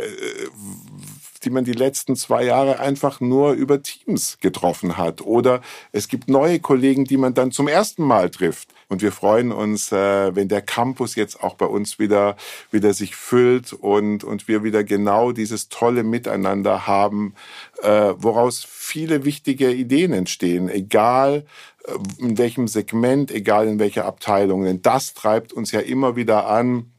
die 1.43 1.49
man 1.49 1.63
die 1.63 1.73
letzten 1.73 2.15
zwei 2.15 2.43
Jahre 2.43 2.79
einfach 2.79 3.19
nur 3.19 3.53
über 3.53 3.81
Teams 3.81 4.37
getroffen 4.41 4.97
hat. 4.97 5.21
Oder 5.21 5.61
es 5.91 6.07
gibt 6.07 6.29
neue 6.29 6.59
Kollegen, 6.59 7.05
die 7.05 7.17
man 7.17 7.33
dann 7.33 7.51
zum 7.51 7.67
ersten 7.67 8.03
Mal 8.03 8.29
trifft. 8.29 8.69
Und 8.87 9.01
wir 9.01 9.11
freuen 9.11 9.51
uns, 9.51 9.91
äh, 9.91 10.35
wenn 10.35 10.49
der 10.49 10.61
Campus 10.61 11.15
jetzt 11.15 11.41
auch 11.41 11.55
bei 11.55 11.65
uns 11.65 11.97
wieder, 11.97 12.35
wieder 12.71 12.93
sich 12.93 13.15
füllt 13.15 13.73
und, 13.73 14.23
und 14.23 14.47
wir 14.47 14.63
wieder 14.63 14.83
genau 14.83 15.31
dieses 15.31 15.69
tolle 15.69 16.03
Miteinander 16.03 16.87
haben, 16.87 17.33
äh, 17.81 18.13
woraus 18.17 18.65
viele 18.67 19.25
wichtige 19.25 19.71
Ideen 19.71 20.13
entstehen, 20.13 20.69
egal 20.69 21.45
äh, 21.85 21.93
in 22.23 22.37
welchem 22.37 22.67
Segment, 22.67 23.31
egal 23.31 23.67
in 23.67 23.79
welcher 23.79 24.05
Abteilung. 24.05 24.63
Denn 24.63 24.81
das 24.81 25.13
treibt 25.13 25.53
uns 25.53 25.71
ja 25.71 25.79
immer 25.79 26.15
wieder 26.15 26.47
an, 26.47 26.91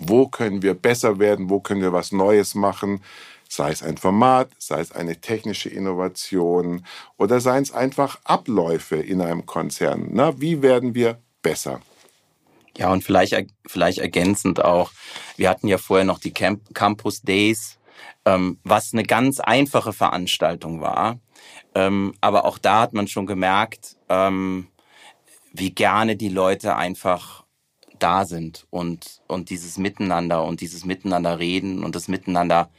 wo 0.00 0.26
können 0.26 0.62
wir 0.62 0.74
besser 0.74 1.18
werden, 1.18 1.48
wo 1.48 1.60
können 1.60 1.80
wir 1.80 1.92
was 1.92 2.12
Neues 2.12 2.54
machen 2.54 3.00
sei 3.52 3.70
es 3.70 3.82
ein 3.82 3.98
Format, 3.98 4.50
sei 4.56 4.80
es 4.80 4.92
eine 4.92 5.20
technische 5.20 5.68
Innovation 5.68 6.86
oder 7.18 7.38
seien 7.38 7.62
es 7.62 7.70
einfach 7.70 8.18
Abläufe 8.24 8.96
in 8.96 9.20
einem 9.20 9.44
Konzern. 9.44 10.08
Na, 10.10 10.40
wie 10.40 10.62
werden 10.62 10.94
wir 10.94 11.20
besser? 11.42 11.80
Ja, 12.78 12.90
und 12.90 13.04
vielleicht, 13.04 13.36
vielleicht 13.66 13.98
ergänzend 13.98 14.64
auch, 14.64 14.90
wir 15.36 15.50
hatten 15.50 15.68
ja 15.68 15.76
vorher 15.76 16.06
noch 16.06 16.18
die 16.18 16.32
Camp 16.32 16.74
Campus 16.74 17.20
Days, 17.20 17.78
ähm, 18.24 18.58
was 18.64 18.94
eine 18.94 19.02
ganz 19.02 19.38
einfache 19.38 19.92
Veranstaltung 19.92 20.80
war. 20.80 21.18
Ähm, 21.74 22.14
aber 22.22 22.46
auch 22.46 22.56
da 22.56 22.80
hat 22.80 22.94
man 22.94 23.06
schon 23.06 23.26
gemerkt, 23.26 23.96
ähm, 24.08 24.68
wie 25.52 25.74
gerne 25.74 26.16
die 26.16 26.30
Leute 26.30 26.76
einfach 26.76 27.44
da 27.98 28.24
sind 28.24 28.66
und, 28.70 29.20
und 29.28 29.50
dieses 29.50 29.76
Miteinander 29.76 30.42
und 30.42 30.62
dieses 30.62 30.86
Miteinander 30.86 31.38
reden 31.38 31.84
und 31.84 31.94
das 31.94 32.08
Miteinander 32.08 32.70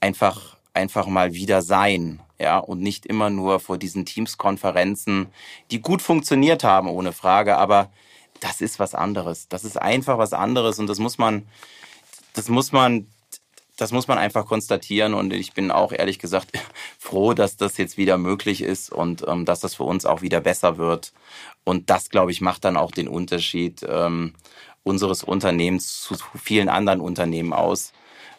einfach, 0.00 0.56
einfach 0.74 1.06
mal 1.06 1.34
wieder 1.34 1.62
sein. 1.62 2.20
Ja, 2.38 2.58
und 2.58 2.80
nicht 2.80 3.06
immer 3.06 3.30
nur 3.30 3.60
vor 3.60 3.78
diesen 3.78 4.04
Teams-Konferenzen, 4.04 5.28
die 5.70 5.80
gut 5.80 6.02
funktioniert 6.02 6.64
haben, 6.64 6.88
ohne 6.88 7.12
Frage, 7.12 7.56
aber 7.56 7.90
das 8.40 8.60
ist 8.60 8.78
was 8.78 8.94
anderes. 8.94 9.48
Das 9.48 9.64
ist 9.64 9.80
einfach 9.80 10.18
was 10.18 10.34
anderes 10.34 10.78
und 10.78 10.86
das 10.86 10.98
muss 10.98 11.16
man, 11.16 11.46
das 12.34 12.48
muss 12.48 12.72
man, 12.72 13.06
das 13.78 13.92
muss 13.92 14.08
man 14.08 14.18
einfach 14.18 14.46
konstatieren 14.46 15.14
und 15.14 15.32
ich 15.32 15.54
bin 15.54 15.70
auch 15.70 15.92
ehrlich 15.92 16.18
gesagt 16.18 16.50
froh, 16.98 17.34
dass 17.34 17.56
das 17.56 17.78
jetzt 17.78 17.96
wieder 17.96 18.18
möglich 18.18 18.62
ist 18.62 18.92
und 18.92 19.24
ähm, 19.26 19.44
dass 19.44 19.60
das 19.60 19.74
für 19.74 19.84
uns 19.84 20.04
auch 20.04 20.22
wieder 20.22 20.40
besser 20.40 20.76
wird. 20.78 21.12
Und 21.64 21.90
das, 21.90 22.10
glaube 22.10 22.32
ich, 22.32 22.40
macht 22.40 22.64
dann 22.64 22.76
auch 22.76 22.90
den 22.90 23.08
Unterschied 23.08 23.84
ähm, 23.88 24.34
unseres 24.82 25.24
Unternehmens 25.24 26.00
zu 26.00 26.14
vielen 26.40 26.68
anderen 26.68 27.00
Unternehmen 27.00 27.52
aus. 27.52 27.92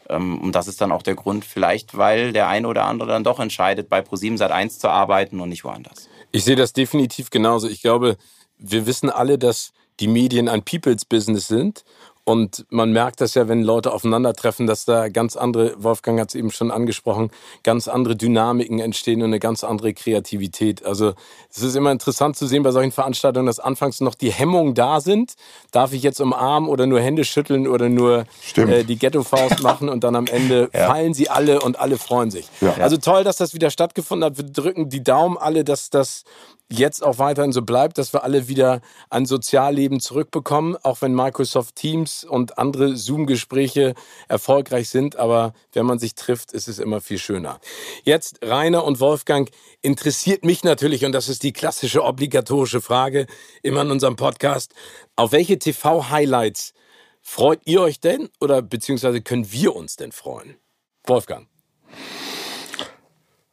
Ähm, 0.09 0.39
und 0.41 0.53
das 0.53 0.67
ist 0.67 0.81
dann 0.81 0.91
auch 0.91 1.03
der 1.03 1.15
Grund, 1.15 1.45
vielleicht, 1.45 1.97
weil 1.97 2.33
der 2.33 2.47
eine 2.47 2.67
oder 2.67 2.85
andere 2.85 3.09
dann 3.09 3.23
doch 3.23 3.39
entscheidet, 3.39 3.89
bei 3.89 3.99
Pro7 3.99 4.37
Sat 4.37 4.51
1 4.51 4.79
zu 4.79 4.89
arbeiten 4.89 5.39
und 5.39 5.49
nicht 5.49 5.63
woanders. 5.63 6.09
Ich 6.31 6.43
sehe 6.43 6.55
das 6.55 6.73
definitiv 6.73 7.29
genauso. 7.29 7.67
Ich 7.67 7.81
glaube, 7.81 8.17
wir 8.57 8.85
wissen 8.85 9.09
alle, 9.09 9.37
dass 9.37 9.71
die 9.99 10.07
Medien 10.07 10.49
ein 10.49 10.63
People's 10.63 11.05
Business 11.05 11.47
sind 11.47 11.83
und 12.27 12.65
man 12.69 12.91
merkt 12.91 13.21
das 13.21 13.35
ja, 13.35 13.47
wenn 13.47 13.63
Leute 13.63 13.93
aufeinandertreffen, 13.93 14.67
dass 14.67 14.83
da 14.83 15.07
ganz 15.07 15.37
andere, 15.37 15.81
Wolfgang 15.81 16.19
hat 16.19 16.27
es 16.27 16.35
eben 16.35 16.51
schon 16.51 16.71
angesprochen, 16.71 17.31
ganz 17.63 17.87
andere 17.87 18.17
Dynamiken 18.17 18.79
entstehen 18.79 19.21
und 19.21 19.27
eine 19.27 19.39
ganz 19.39 19.63
andere 19.63 19.93
Kreativität. 19.93 20.83
Also 20.85 21.13
es 21.49 21.63
ist 21.63 21.77
immer 21.77 21.89
interessant 21.89 22.35
zu 22.35 22.45
sehen 22.45 22.63
bei 22.63 22.71
solchen 22.71 22.91
Veranstaltungen, 22.91 23.45
dass 23.45 23.59
anfangs 23.59 24.01
noch 24.01 24.13
die 24.13 24.29
Hemmungen 24.29 24.73
da 24.73 24.99
sind. 24.99 25.35
Darf 25.71 25.93
ich 25.93 26.03
jetzt 26.03 26.19
umarmen 26.19 26.67
oder 26.67 26.85
nur 26.85 26.99
Hände 26.99 27.23
schütteln 27.23 27.65
oder 27.65 27.87
nur 27.87 28.25
äh, 28.57 28.83
die 28.83 28.97
Ghetto-Faust 28.97 29.63
machen 29.63 29.87
und 29.87 30.03
dann 30.03 30.17
am 30.17 30.27
Ende 30.27 30.69
ja. 30.73 30.87
fallen 30.87 31.13
sie 31.13 31.29
alle 31.29 31.61
und 31.61 31.79
alle 31.79 31.97
freuen 31.97 32.29
sich. 32.29 32.49
Ja. 32.59 32.73
Also 32.73 32.97
toll, 32.97 33.23
dass 33.23 33.37
das 33.37 33.53
wieder 33.53 33.69
stattgefunden 33.69 34.29
hat. 34.29 34.37
Wir 34.37 34.43
drücken 34.43 34.89
die 34.89 35.01
Daumen 35.01 35.37
alle, 35.37 35.63
dass 35.63 35.89
das 35.89 36.25
jetzt 36.69 37.03
auch 37.03 37.17
weiterhin 37.17 37.51
so 37.51 37.61
bleibt, 37.61 37.97
dass 37.97 38.13
wir 38.13 38.23
alle 38.23 38.47
wieder 38.47 38.81
ein 39.09 39.25
Sozialleben 39.25 39.99
zurückbekommen, 39.99 40.75
auch 40.83 41.01
wenn 41.01 41.13
Microsoft 41.13 41.75
Teams 41.75 42.23
und 42.23 42.57
andere 42.57 42.95
Zoom-Gespräche 42.95 43.93
erfolgreich 44.27 44.89
sind. 44.89 45.15
Aber 45.15 45.53
wenn 45.73 45.85
man 45.85 45.99
sich 45.99 46.15
trifft, 46.15 46.51
ist 46.51 46.67
es 46.67 46.79
immer 46.79 47.01
viel 47.01 47.19
schöner. 47.19 47.59
Jetzt 48.03 48.39
Rainer 48.43 48.83
und 48.83 48.99
Wolfgang 48.99 49.49
interessiert 49.81 50.43
mich 50.43 50.63
natürlich, 50.63 51.05
und 51.05 51.13
das 51.13 51.29
ist 51.29 51.43
die 51.43 51.53
klassische 51.53 52.03
obligatorische 52.03 52.81
Frage 52.81 53.27
immer 53.63 53.81
in 53.81 53.91
unserem 53.91 54.15
Podcast, 54.15 54.73
auf 55.15 55.31
welche 55.31 55.59
TV-Highlights 55.59 56.73
freut 57.21 57.61
ihr 57.65 57.81
euch 57.81 57.99
denn 57.99 58.29
oder 58.39 58.61
beziehungsweise 58.61 59.21
können 59.21 59.51
wir 59.51 59.75
uns 59.75 59.95
denn 59.95 60.11
freuen? 60.11 60.57
Wolfgang. 61.05 61.47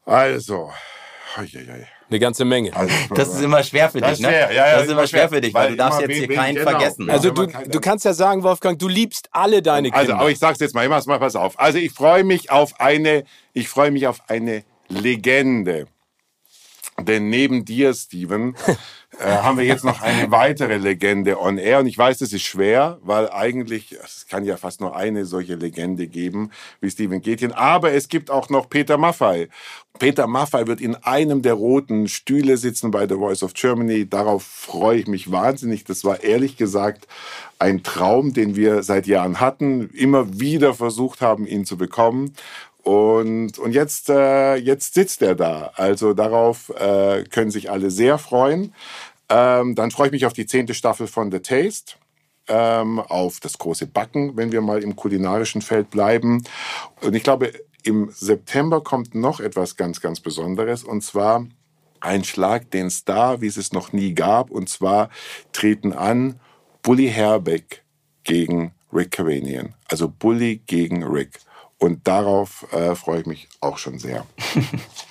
Also, 0.04 0.70
eine 2.14 2.20
ganze 2.20 2.44
Menge. 2.44 2.74
Also, 2.74 2.94
das 3.14 3.28
ist 3.28 3.42
immer 3.42 3.62
schwer 3.62 3.90
für 3.90 4.00
dich, 4.00 4.20
ne? 4.20 4.32
Ja, 4.32 4.50
ja, 4.50 4.76
das 4.76 4.86
ist 4.86 4.92
immer 4.92 5.06
schwer 5.06 5.28
für 5.28 5.40
dich, 5.40 5.52
weil, 5.52 5.64
weil 5.64 5.70
du 5.72 5.76
darfst 5.76 6.00
jetzt 6.00 6.16
hier 6.16 6.28
keinen 6.28 6.54
genau. 6.56 6.70
vergessen. 6.70 7.10
Also 7.10 7.30
du, 7.30 7.46
du 7.46 7.80
kannst 7.80 8.04
ja 8.04 8.14
sagen, 8.14 8.42
Wolfgang, 8.42 8.78
du 8.78 8.88
liebst 8.88 9.28
alle 9.32 9.62
deine 9.62 9.88
Kinder. 9.88 9.98
Also, 9.98 10.12
aber 10.14 10.30
ich 10.30 10.38
sag's 10.38 10.60
jetzt 10.60 10.74
mal, 10.74 10.84
ich 10.84 10.90
mach's 10.90 11.06
mal, 11.06 11.18
pass 11.18 11.36
auf. 11.36 11.58
Also 11.58 11.78
ich 11.78 11.92
freue 11.92 12.24
mich 12.24 12.50
auf 12.50 12.80
eine, 12.80 13.24
ich 13.52 13.68
freue 13.68 13.90
mich 13.90 14.06
auf 14.06 14.20
eine 14.28 14.64
Legende. 14.88 15.86
Denn 17.00 17.28
neben 17.28 17.64
dir, 17.64 17.92
Steven, 17.92 18.54
äh, 19.20 19.26
haben 19.26 19.58
wir 19.58 19.64
jetzt 19.64 19.84
noch 19.84 20.02
eine 20.02 20.30
weitere 20.30 20.76
Legende 20.76 21.40
on 21.40 21.58
air. 21.58 21.80
Und 21.80 21.86
ich 21.86 21.96
weiß, 21.96 22.18
das 22.18 22.32
ist 22.32 22.42
schwer, 22.42 22.98
weil 23.02 23.30
eigentlich, 23.30 23.92
es 23.92 24.26
kann 24.28 24.44
ja 24.44 24.56
fast 24.56 24.80
nur 24.80 24.96
eine 24.96 25.24
solche 25.26 25.54
Legende 25.54 26.06
geben 26.06 26.50
wie 26.80 26.90
Steven 26.90 27.20
Gätjen. 27.20 27.52
Aber 27.52 27.92
es 27.92 28.08
gibt 28.08 28.30
auch 28.30 28.48
noch 28.48 28.68
Peter 28.68 28.98
Maffei. 28.98 29.48
Peter 29.98 30.26
Maffei 30.26 30.66
wird 30.66 30.80
in 30.80 30.96
einem 30.96 31.42
der 31.42 31.54
roten 31.54 32.08
Stühle 32.08 32.56
sitzen 32.56 32.90
bei 32.90 33.06
The 33.06 33.14
Voice 33.14 33.42
of 33.42 33.54
Germany. 33.54 34.08
Darauf 34.08 34.42
freue 34.42 34.98
ich 34.98 35.06
mich 35.06 35.30
wahnsinnig. 35.30 35.84
Das 35.84 36.04
war 36.04 36.22
ehrlich 36.22 36.56
gesagt 36.56 37.06
ein 37.58 37.82
Traum, 37.82 38.32
den 38.34 38.56
wir 38.56 38.82
seit 38.82 39.06
Jahren 39.06 39.40
hatten, 39.40 39.90
immer 39.90 40.40
wieder 40.40 40.74
versucht 40.74 41.20
haben, 41.20 41.46
ihn 41.46 41.64
zu 41.64 41.76
bekommen. 41.76 42.34
Und, 42.84 43.58
und 43.58 43.72
jetzt, 43.72 44.10
äh, 44.10 44.56
jetzt 44.56 44.94
sitzt 44.94 45.22
er 45.22 45.34
da. 45.34 45.72
Also 45.74 46.12
darauf 46.12 46.68
äh, 46.68 47.24
können 47.24 47.50
sich 47.50 47.70
alle 47.70 47.90
sehr 47.90 48.18
freuen. 48.18 48.74
Ähm, 49.30 49.74
dann 49.74 49.90
freue 49.90 50.08
ich 50.08 50.12
mich 50.12 50.26
auf 50.26 50.34
die 50.34 50.46
zehnte 50.46 50.74
Staffel 50.74 51.06
von 51.06 51.32
The 51.32 51.40
Taste. 51.40 51.94
Ähm, 52.46 53.00
auf 53.00 53.40
das 53.40 53.56
große 53.56 53.86
Backen, 53.86 54.36
wenn 54.36 54.52
wir 54.52 54.60
mal 54.60 54.82
im 54.82 54.96
kulinarischen 54.96 55.62
Feld 55.62 55.88
bleiben. 55.88 56.44
Und 57.00 57.14
ich 57.14 57.22
glaube, 57.22 57.54
im 57.84 58.10
September 58.10 58.82
kommt 58.82 59.14
noch 59.14 59.40
etwas 59.40 59.76
ganz, 59.76 60.02
ganz 60.02 60.20
Besonderes. 60.20 60.84
Und 60.84 61.02
zwar 61.02 61.46
ein 62.00 62.22
Schlag 62.22 62.70
den 62.70 62.90
Star, 62.90 63.40
wie 63.40 63.46
es 63.46 63.56
es 63.56 63.72
noch 63.72 63.94
nie 63.94 64.12
gab. 64.12 64.50
Und 64.50 64.68
zwar 64.68 65.08
treten 65.52 65.94
an 65.94 66.38
Bully 66.82 67.08
Herbeck 67.08 67.82
gegen 68.24 68.74
Rick 68.92 69.12
Cavanian. 69.12 69.74
Also 69.88 70.08
Bully 70.08 70.60
gegen 70.66 71.02
Rick. 71.02 71.40
Und 71.84 72.08
darauf 72.08 72.66
äh, 72.72 72.94
freue 72.94 73.20
ich 73.20 73.26
mich 73.26 73.46
auch 73.60 73.76
schon 73.76 73.98
sehr. 73.98 74.24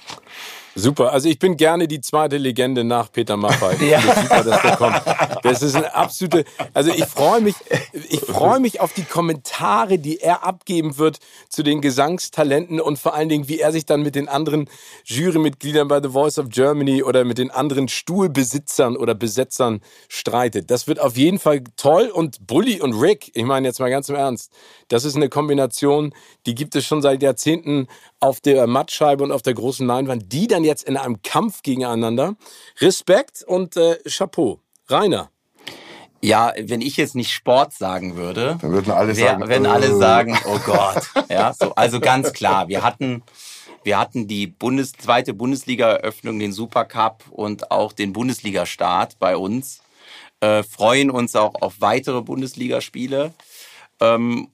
Super, 0.76 1.12
also 1.12 1.30
ich 1.30 1.38
bin 1.38 1.56
gerne 1.56 1.88
die 1.88 2.02
zweite 2.02 2.38
Legende 2.38 2.84
nach 2.84 3.12
Peter 3.12 3.38
Maffay. 3.38 3.86
ja. 3.90 4.02
Das 4.02 4.22
super, 4.22 4.44
dass 4.44 4.62
der 4.62 4.76
kommt. 4.78 5.02
Das 5.44 5.62
ist 5.62 5.76
eine 5.76 5.94
absolute, 5.94 6.46
also 6.74 6.92
ich 6.92 7.06
freue 7.06 7.42
mich, 7.42 7.56
ich 8.10 8.22
freue 8.22 8.60
mich 8.60 8.80
auf 8.80 8.94
die 8.94 9.04
Kommentare, 9.04 10.00
die 10.00 10.20
er 10.20 10.44
abgeben 10.44 10.98
wird 10.98 11.20
zu 11.50 11.62
den 11.62 11.82
Gesangstalenten 11.82 12.82
und 12.82 12.98
vor 12.98 13.14
allen 13.14 13.30
Dingen, 13.30 13.48
wie 13.48 13.60
er 13.60 13.72
sich 13.72 13.86
dann 13.86 14.02
mit 14.02 14.16
den 14.16 14.28
anderen 14.28 14.70
Jurymitgliedern 15.06 15.88
bei 15.88 16.02
The 16.02 16.10
Voice 16.10 16.40
of 16.40 16.50
Germany 16.50 17.04
oder 17.04 17.24
mit 17.24 17.38
den 17.38 17.52
anderen 17.52 17.88
Stuhlbesitzern 17.88 18.98
oder 18.98 19.14
Besetzern 19.14 19.82
streitet. 20.08 20.72
Das 20.72 20.88
wird 20.88 21.00
auf 21.00 21.18
jeden 21.18 21.40
Fall 21.40 21.64
toll 21.76 22.08
und 22.08 22.48
Bully 22.48 22.82
und 22.82 22.94
Rick, 22.94 23.32
ich 23.36 23.44
meine 23.44 23.68
jetzt 23.68 23.80
mal 23.80 23.92
ganz 23.92 24.10
im 24.10 24.16
Ernst, 24.16 24.52
das 24.88 25.06
ist 25.06 25.16
eine 25.16 25.30
Kombination, 25.30 26.14
die 26.46 26.56
gibt 26.56 26.76
es 26.76 26.86
schon 26.86 27.02
seit 27.02 27.22
Jahrzehnten 27.22 27.88
auf 28.24 28.40
der 28.40 28.68
Mattscheibe 28.68 29.22
und 29.22 29.34
auf 29.34 29.42
der 29.42 29.54
großen 29.54 29.86
Leinwand. 29.86 30.32
Die 30.32 30.48
dann 30.48 30.64
jetzt 30.64 30.84
in 30.84 30.96
einem 30.96 31.22
Kampf 31.22 31.62
gegeneinander. 31.62 32.36
Respekt 32.80 33.44
und 33.46 33.76
äh, 33.76 33.98
Chapeau. 34.08 34.60
Rainer. 34.88 35.30
Ja, 36.22 36.54
wenn 36.58 36.80
ich 36.80 36.96
jetzt 36.96 37.16
nicht 37.16 37.34
Sport 37.34 37.74
sagen 37.74 38.16
würde, 38.16 38.58
dann 38.62 38.72
würden 38.72 38.92
alle 38.92 39.18
wär, 39.18 39.32
sagen, 39.32 39.50
wenn 39.50 39.66
alle 39.66 39.88
äh. 39.88 39.96
sagen, 39.96 40.40
oh 40.46 40.58
Gott. 40.66 41.04
Ja, 41.30 41.54
so, 41.54 41.76
also 41.76 42.00
ganz 42.00 42.32
klar, 42.32 42.70
wir 42.70 42.82
hatten, 42.82 43.24
wir 43.84 44.00
hatten 44.00 44.30
die 44.30 44.48
Bundes, 44.48 44.94
zweite 44.94 45.34
Bundesliga-Eröffnung, 45.34 46.40
den 46.40 46.54
Supercup 46.54 47.26
und 47.30 47.72
auch 47.72 47.92
den 47.92 48.14
Bundesliga-Start 48.14 49.20
bei 49.20 49.36
uns. 49.36 49.82
Äh, 50.40 50.64
freuen 50.64 51.12
uns 51.12 51.36
auch 51.36 51.56
auf 51.62 51.82
weitere 51.82 52.22
Bundesligaspiele. 52.22 53.34
Ähm, 54.00 54.48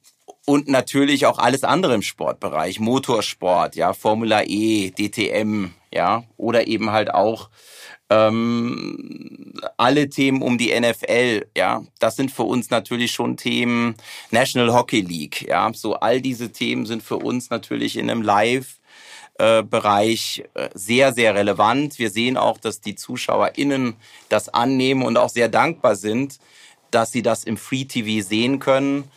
und 0.49 0.67
natürlich 0.67 1.27
auch 1.27 1.37
alles 1.37 1.63
andere 1.63 1.93
im 1.93 2.01
Sportbereich, 2.01 2.79
Motorsport, 2.79 3.75
ja, 3.75 3.93
Formula 3.93 4.41
E, 4.47 4.89
DTM, 4.89 5.67
ja, 5.93 6.23
oder 6.37 6.65
eben 6.65 6.89
halt 6.89 7.13
auch 7.13 7.51
ähm, 8.09 9.53
alle 9.77 10.09
Themen 10.09 10.41
um 10.41 10.57
die 10.57 10.73
NFL, 10.73 11.45
ja, 11.55 11.83
das 11.99 12.15
sind 12.15 12.31
für 12.31 12.45
uns 12.45 12.71
natürlich 12.71 13.11
schon 13.11 13.37
Themen. 13.37 13.93
National 14.31 14.73
Hockey 14.73 15.01
League, 15.01 15.47
ja, 15.47 15.71
so 15.71 15.93
all 15.97 16.19
diese 16.19 16.51
Themen 16.51 16.87
sind 16.87 17.03
für 17.03 17.17
uns 17.17 17.51
natürlich 17.51 17.95
in 17.95 18.09
einem 18.09 18.23
Live 18.23 18.79
Bereich 19.37 20.43
äh, 20.53 20.67
sehr, 20.73 21.13
sehr 21.13 21.33
relevant. 21.33 21.97
Wir 21.97 22.09
sehen 22.09 22.35
auch, 22.35 22.57
dass 22.57 22.81
die 22.81 22.95
ZuschauerInnen 22.95 23.95
das 24.27 24.49
annehmen 24.49 25.03
und 25.03 25.15
auch 25.15 25.29
sehr 25.29 25.47
dankbar 25.47 25.95
sind, 25.95 26.39
dass 26.91 27.13
sie 27.13 27.21
das 27.21 27.45
im 27.45 27.55
Free 27.55 27.85
TV 27.85 28.27
sehen 28.27 28.59
können. 28.59 29.09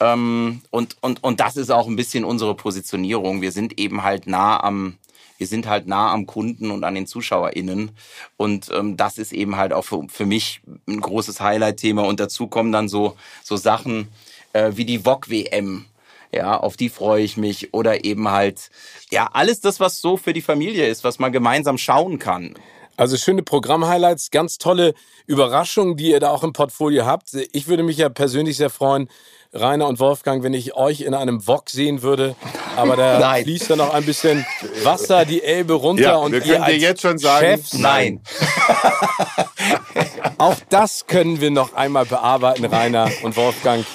Ähm, 0.00 0.62
und, 0.70 0.96
und, 1.00 1.22
und 1.24 1.40
das 1.40 1.56
ist 1.56 1.70
auch 1.70 1.86
ein 1.86 1.96
bisschen 1.96 2.24
unsere 2.24 2.54
Positionierung. 2.54 3.42
Wir 3.42 3.52
sind 3.52 3.78
eben 3.78 4.02
halt 4.02 4.26
nah 4.26 4.62
am, 4.62 4.96
wir 5.38 5.46
sind 5.46 5.66
halt 5.66 5.86
nah 5.86 6.12
am 6.12 6.26
Kunden 6.26 6.70
und 6.70 6.84
an 6.84 6.94
den 6.94 7.06
ZuschauerInnen. 7.06 7.90
Und 8.36 8.68
ähm, 8.72 8.96
das 8.96 9.18
ist 9.18 9.32
eben 9.32 9.56
halt 9.56 9.72
auch 9.72 9.84
für, 9.84 10.04
für 10.08 10.26
mich 10.26 10.60
ein 10.86 11.00
großes 11.00 11.40
Highlight-Thema. 11.40 12.02
Und 12.02 12.20
dazu 12.20 12.46
kommen 12.48 12.72
dann 12.72 12.88
so, 12.88 13.16
so 13.42 13.56
Sachen 13.56 14.08
äh, 14.52 14.72
wie 14.74 14.84
die 14.84 15.04
VOG-WM. 15.04 15.86
Ja, 16.30 16.58
auf 16.58 16.76
die 16.76 16.90
freue 16.90 17.24
ich 17.24 17.36
mich. 17.36 17.72
Oder 17.72 18.04
eben 18.04 18.28
halt, 18.28 18.70
ja, 19.10 19.30
alles 19.32 19.60
das, 19.60 19.80
was 19.80 20.00
so 20.00 20.16
für 20.16 20.32
die 20.32 20.42
Familie 20.42 20.86
ist, 20.86 21.04
was 21.04 21.18
man 21.18 21.32
gemeinsam 21.32 21.78
schauen 21.78 22.18
kann. 22.18 22.54
Also 22.98 23.16
schöne 23.16 23.44
Programm-Highlights, 23.44 24.32
ganz 24.32 24.58
tolle 24.58 24.92
Überraschungen, 25.26 25.96
die 25.96 26.10
ihr 26.10 26.18
da 26.18 26.30
auch 26.30 26.42
im 26.42 26.52
Portfolio 26.52 27.06
habt. 27.06 27.32
Ich 27.52 27.68
würde 27.68 27.84
mich 27.84 27.96
ja 27.96 28.08
persönlich 28.08 28.56
sehr 28.56 28.70
freuen, 28.70 29.08
Rainer 29.52 29.86
und 29.86 30.00
Wolfgang, 30.00 30.42
wenn 30.42 30.52
ich 30.52 30.74
euch 30.74 31.02
in 31.02 31.14
einem 31.14 31.46
Wok 31.46 31.70
sehen 31.70 32.02
würde. 32.02 32.34
Aber 32.74 32.96
da 32.96 33.18
nein. 33.20 33.44
fließt 33.44 33.70
dann 33.70 33.78
noch 33.78 33.94
ein 33.94 34.04
bisschen 34.04 34.44
Wasser 34.82 35.24
die 35.24 35.44
Elbe 35.44 35.74
runter. 35.74 36.02
Ja, 36.02 36.16
und 36.16 36.32
wir 36.32 36.40
können 36.40 36.64
dir 36.64 36.76
jetzt 36.76 37.02
schon 37.02 37.18
sagen, 37.18 37.46
Chefs, 37.46 37.74
nein. 37.74 38.20
auch 40.38 40.56
das 40.68 41.06
können 41.06 41.40
wir 41.40 41.52
noch 41.52 41.74
einmal 41.74 42.04
bearbeiten, 42.04 42.64
Rainer 42.64 43.08
und 43.22 43.36
Wolfgang. 43.36 43.86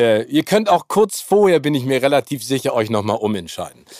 Äh, 0.00 0.22
ihr 0.22 0.44
könnt 0.44 0.70
auch 0.70 0.88
kurz 0.88 1.20
vorher, 1.20 1.60
bin 1.60 1.74
ich 1.74 1.84
mir 1.84 2.00
relativ 2.00 2.42
sicher, 2.42 2.74
euch 2.74 2.88
nochmal 2.88 3.18
umentscheiden. 3.18 3.84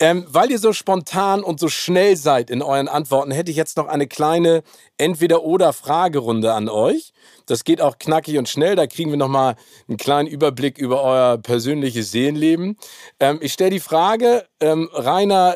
Ähm, 0.00 0.26
weil 0.28 0.50
ihr 0.50 0.58
so 0.58 0.72
spontan 0.72 1.44
und 1.44 1.60
so 1.60 1.68
schnell 1.68 2.16
seid 2.16 2.50
in 2.50 2.60
euren 2.60 2.88
Antworten, 2.88 3.30
hätte 3.30 3.52
ich 3.52 3.56
jetzt 3.56 3.76
noch 3.76 3.86
eine 3.86 4.08
kleine 4.08 4.64
Entweder-Oder-Fragerunde 4.98 6.52
an 6.52 6.68
euch. 6.68 7.12
Das 7.46 7.62
geht 7.62 7.80
auch 7.80 7.98
knackig 7.98 8.36
und 8.36 8.48
schnell. 8.48 8.74
Da 8.74 8.88
kriegen 8.88 9.10
wir 9.10 9.16
nochmal 9.16 9.54
einen 9.86 9.98
kleinen 9.98 10.26
Überblick 10.26 10.76
über 10.76 11.04
euer 11.04 11.38
persönliches 11.38 12.10
Seelenleben. 12.10 12.78
Ähm, 13.20 13.38
ich 13.42 13.52
stelle 13.52 13.70
die 13.70 13.78
Frage, 13.78 14.44
ähm, 14.58 14.90
Rainer 14.92 15.54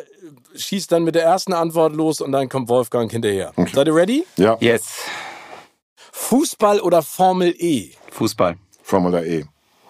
schießt 0.55 0.93
dann 0.93 1.03
mit 1.03 1.17
der 1.17 1.25
ersten 1.25 1.53
Antwort 1.53 1.97
los 1.97 2.21
und 2.21 2.31
dann 2.31 2.49
kommt 2.49 2.69
Wolfgang 2.69 3.11
hinterher. 3.11 3.53
Okay. 3.57 3.73
Seid 3.75 3.89
ihr 3.89 3.97
ready? 3.97 4.27
Ja. 4.37 4.57
Yes. 4.61 4.85
Fußball 6.13 6.79
oder 6.83 7.03
Formel 7.03 7.53
E? 7.59 7.91
Fußball. 8.13 8.57
Formel 8.85 9.27
E. 9.27 9.45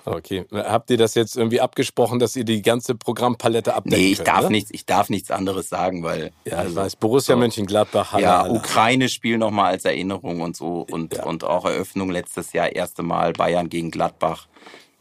Okay. 0.09 0.45
Habt 0.53 0.89
ihr 0.91 0.97
das 0.97 1.17
jetzt 1.17 1.37
irgendwie 1.37 1.61
abgesprochen, 1.61 2.21
dass 2.21 2.37
ihr 2.37 2.45
die 2.45 2.63
ganze 2.63 2.95
Programmpalette 2.95 3.75
abdecken 3.75 3.99
Nee, 3.99 4.13
ich 4.13 4.19
könnt, 4.19 4.29
darf 4.29 4.43
ne? 4.45 4.51
nichts, 4.51 4.71
ich 4.73 4.87
darf 4.87 5.11
nichts 5.11 5.33
anderes 5.33 5.69
sagen, 5.69 6.05
weil. 6.05 6.31
Ja, 6.45 6.59
also, 6.59 6.71
ich 6.71 6.77
weiß. 6.77 6.97
Borussia 6.97 7.35
so, 7.35 7.41
Mönchengladbach, 7.41 8.13
Halle, 8.13 8.23
Ja, 8.23 8.49
Ukraine-Spiel 8.49 9.37
nochmal 9.37 9.73
als 9.73 9.85
Erinnerung 9.85 10.43
und 10.43 10.57
so 10.57 10.87
und, 10.89 11.17
ja. 11.17 11.25
und 11.25 11.43
auch 11.43 11.65
Eröffnung 11.65 12.11
letztes 12.11 12.53
Jahr, 12.53 12.71
erste 12.71 13.03
Mal 13.03 13.33
Bayern 13.33 13.69
gegen 13.69 13.91
Gladbach. 13.91 14.47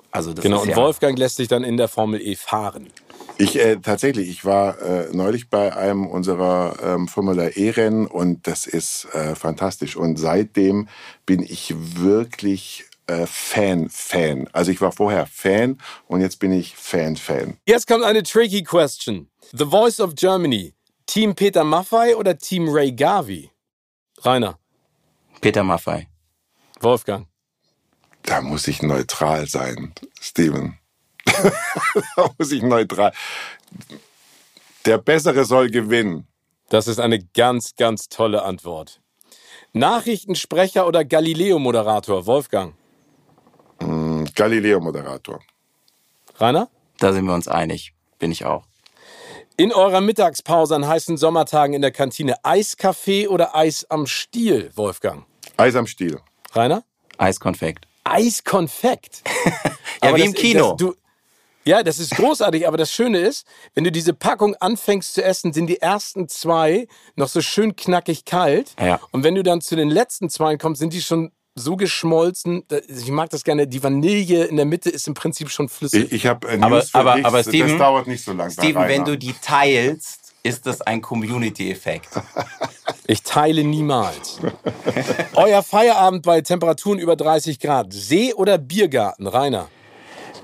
Also 0.10 0.34
das 0.34 0.42
genau, 0.42 0.58
ist 0.58 0.64
und 0.64 0.70
ja 0.70 0.76
Wolfgang 0.78 1.20
lässt 1.20 1.36
sich 1.36 1.50
dann 1.50 1.64
in 1.64 1.78
der 1.78 1.88
Formel 1.88 2.20
E 2.20 2.36
fahren. 2.36 2.88
Ich 3.38 3.60
äh, 3.60 3.76
tatsächlich, 3.76 4.30
ich 4.30 4.46
war 4.46 4.82
äh, 4.82 5.10
neulich 5.12 5.50
bei 5.50 5.76
einem 5.76 6.08
unserer 6.08 6.78
ähm, 6.82 7.08
Formula 7.08 7.50
E-Rennen 7.50 8.08
und 8.08 8.48
das 8.48 8.66
ist 8.66 9.08
äh, 9.14 9.36
fantastisch. 9.36 9.98
Und 9.98 10.18
seitdem 10.18 10.88
bin 11.26 11.44
ich 11.44 11.76
wirklich 11.78 12.86
äh, 13.08 13.26
Fan, 13.26 13.90
Fan. 13.90 14.48
Also 14.54 14.72
ich 14.72 14.82
war 14.82 14.92
vorher 14.92 15.28
Fan 15.28 15.80
und 16.08 16.22
jetzt 16.22 16.40
bin 16.40 16.52
ich 16.52 16.76
Fan, 16.76 17.16
Fan. 17.16 17.58
Jetzt 17.66 17.88
kommt 17.88 18.04
eine 18.04 18.24
tricky 18.24 18.64
question. 18.64 19.30
The 19.52 19.66
Voice 19.66 20.00
of 20.00 20.16
Germany. 20.16 20.74
Team 21.06 21.36
Peter 21.36 21.64
Maffei 21.64 22.16
oder 22.16 22.38
Team 22.38 22.68
Ray 22.70 22.92
Gavi? 22.92 23.52
Rainer. 24.24 24.58
Peter 25.42 25.64
Maffei. 25.64 26.08
Wolfgang. 26.80 27.28
Da 28.24 28.42
muss 28.42 28.68
ich 28.68 28.82
neutral 28.82 29.48
sein, 29.48 29.94
Steven. 30.20 30.80
da 31.26 32.32
muss 32.38 32.52
ich 32.52 32.64
neutral. 32.64 33.14
Der 34.86 34.98
Bessere 34.98 35.46
soll 35.46 35.70
gewinnen. 35.70 36.28
Das 36.70 36.88
ist 36.88 37.00
eine 37.00 37.24
ganz, 37.24 37.76
ganz 37.76 38.10
tolle 38.10 38.44
Antwort. 38.44 39.02
Nachrichtensprecher 39.74 40.88
oder 40.88 41.06
Galileo-Moderator, 41.06 42.26
Wolfgang? 42.26 42.76
Galileo-Moderator. 44.36 45.40
Rainer? 46.38 46.70
Da 47.00 47.14
sind 47.14 47.26
wir 47.26 47.34
uns 47.34 47.48
einig. 47.48 47.94
Bin 48.20 48.32
ich 48.32 48.46
auch. 48.46 48.66
In 49.58 49.72
eurer 49.72 50.02
Mittagspause 50.02 50.76
an 50.76 50.86
heißen 50.86 51.18
Sommertagen 51.18 51.74
in 51.74 51.82
der 51.82 51.92
Kantine 51.92 52.36
Eiskaffee 52.44 53.28
oder 53.28 53.56
Eis 53.56 53.86
am 53.90 54.06
Stiel, 54.06 54.72
Wolfgang? 54.76 55.26
Eis 55.56 55.76
am 55.76 55.88
Stiel. 55.88 56.20
Rainer? 56.52 56.84
Eiskonfekt. 57.18 57.88
Eiskonfekt? 58.04 59.24
ja, 60.04 60.10
aber 60.10 60.18
wie 60.18 60.26
im 60.26 60.34
Kino. 60.34 60.72
Das, 60.72 60.78
du, 60.78 60.96
ja, 61.64 61.84
das 61.84 62.00
ist 62.00 62.16
großartig, 62.16 62.68
aber 62.68 62.78
das 62.78 62.92
Schöne 62.92 63.20
ist, 63.20 63.48
wenn 63.74 63.84
du 63.84 63.92
diese 63.92 64.14
Packung 64.14 64.56
anfängst 64.56 65.14
zu 65.14 65.24
essen, 65.24 65.54
sind 65.54 65.68
die 65.68 65.82
ersten 65.82 66.28
zwei 66.28 66.88
noch 67.16 67.28
so 67.28 67.42
schön 67.42 67.76
knackig 67.76 68.26
kalt. 68.26 68.76
Ja. 68.80 69.00
Und 69.12 69.24
wenn 69.24 69.36
du 69.36 69.42
dann 69.42 69.62
zu 69.62 69.76
den 69.76 69.90
letzten 69.90 70.30
zwei 70.30 70.58
kommst, 70.58 70.80
sind 70.80 70.94
die 70.94 71.02
schon 71.02 71.32
so 71.56 71.78
geschmolzen. 71.78 72.64
Ich 72.88 73.10
mag 73.10 73.30
das 73.30 73.44
gerne. 73.44 73.68
Die 73.68 73.82
Vanille 73.82 74.46
in 74.46 74.58
der 74.58 74.66
Mitte 74.66 74.90
ist 74.90 75.08
im 75.08 75.14
Prinzip 75.14 75.50
schon 75.50 75.70
flüssig. 75.70 76.06
Ich, 76.06 76.12
ich 76.12 76.28
habe 76.28 76.48
äh, 76.50 76.60
aber, 76.60 76.84
aber, 76.92 77.16
dich. 77.16 77.26
aber 77.26 77.44
Steven, 77.44 77.70
das 77.70 77.78
dauert 77.78 78.08
nicht 78.08 78.24
so 78.24 78.34
lange. 78.34 78.52
Steven, 78.52 78.88
wenn 78.88 79.06
du 79.06 79.18
die 79.18 79.34
teilst, 79.42 80.34
ist 80.44 80.68
das 80.68 80.82
ein 80.82 81.02
Community-Effekt. 81.02 82.10
Ich 83.08 83.22
teile 83.22 83.64
niemals. 83.64 84.40
Euer 85.36 85.62
Feierabend 85.62 86.24
bei 86.24 86.42
Temperaturen 86.42 86.98
über 86.98 87.16
30 87.16 87.60
Grad. 87.60 87.94
See 87.94 88.34
oder 88.34 88.58
Biergarten, 88.58 89.28
Rainer? 89.28 89.70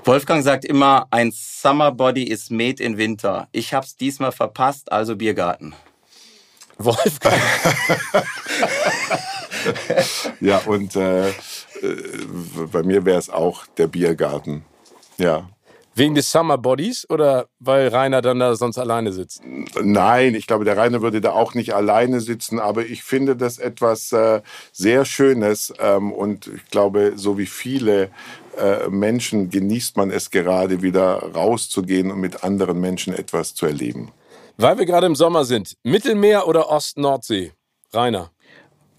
Wolfgang 0.04 0.44
sagt 0.44 0.64
immer, 0.64 1.08
ein 1.10 1.32
Summer 1.32 1.90
Body 1.90 2.22
is 2.22 2.50
made 2.50 2.80
in 2.80 2.98
Winter. 2.98 3.48
Ich 3.50 3.74
hab's 3.74 3.96
diesmal 3.96 4.30
verpasst, 4.30 4.92
also 4.92 5.16
Biergarten. 5.16 5.74
Wolfgang. 6.78 7.34
ja, 10.40 10.58
und 10.66 10.96
äh, 10.96 11.28
äh 11.28 11.32
bei 12.72 12.82
mir 12.82 13.04
wäre 13.04 13.18
es 13.18 13.30
auch 13.30 13.66
der 13.78 13.86
Biergarten. 13.86 14.64
Ja. 15.18 15.48
Wegen 15.94 16.14
des 16.14 16.32
Summer 16.32 16.56
Bodies 16.56 17.08
oder 17.10 17.48
weil 17.58 17.88
Rainer 17.88 18.22
dann 18.22 18.38
da 18.38 18.54
sonst 18.56 18.78
alleine 18.78 19.12
sitzt? 19.12 19.42
Nein, 19.82 20.34
ich 20.34 20.46
glaube, 20.46 20.64
der 20.64 20.78
Rainer 20.78 21.02
würde 21.02 21.20
da 21.20 21.32
auch 21.32 21.52
nicht 21.52 21.74
alleine 21.74 22.20
sitzen, 22.20 22.58
aber 22.60 22.86
ich 22.86 23.02
finde 23.02 23.36
das 23.36 23.58
etwas 23.58 24.10
äh, 24.12 24.40
sehr 24.72 25.04
Schönes 25.04 25.72
ähm, 25.78 26.10
und 26.10 26.46
ich 26.46 26.64
glaube, 26.70 27.12
so 27.16 27.36
wie 27.36 27.46
viele 27.46 28.10
äh, 28.56 28.88
Menschen 28.88 29.50
genießt 29.50 29.98
man 29.98 30.10
es 30.10 30.30
gerade 30.30 30.80
wieder 30.80 31.34
rauszugehen 31.34 32.10
und 32.10 32.20
mit 32.20 32.42
anderen 32.42 32.80
Menschen 32.80 33.12
etwas 33.12 33.54
zu 33.54 33.66
erleben. 33.66 34.12
Weil 34.56 34.78
wir 34.78 34.86
gerade 34.86 35.06
im 35.06 35.14
Sommer 35.14 35.44
sind, 35.44 35.76
Mittelmeer 35.82 36.48
oder 36.48 36.70
Ost-Nordsee? 36.70 37.52
Rainer. 37.92 38.30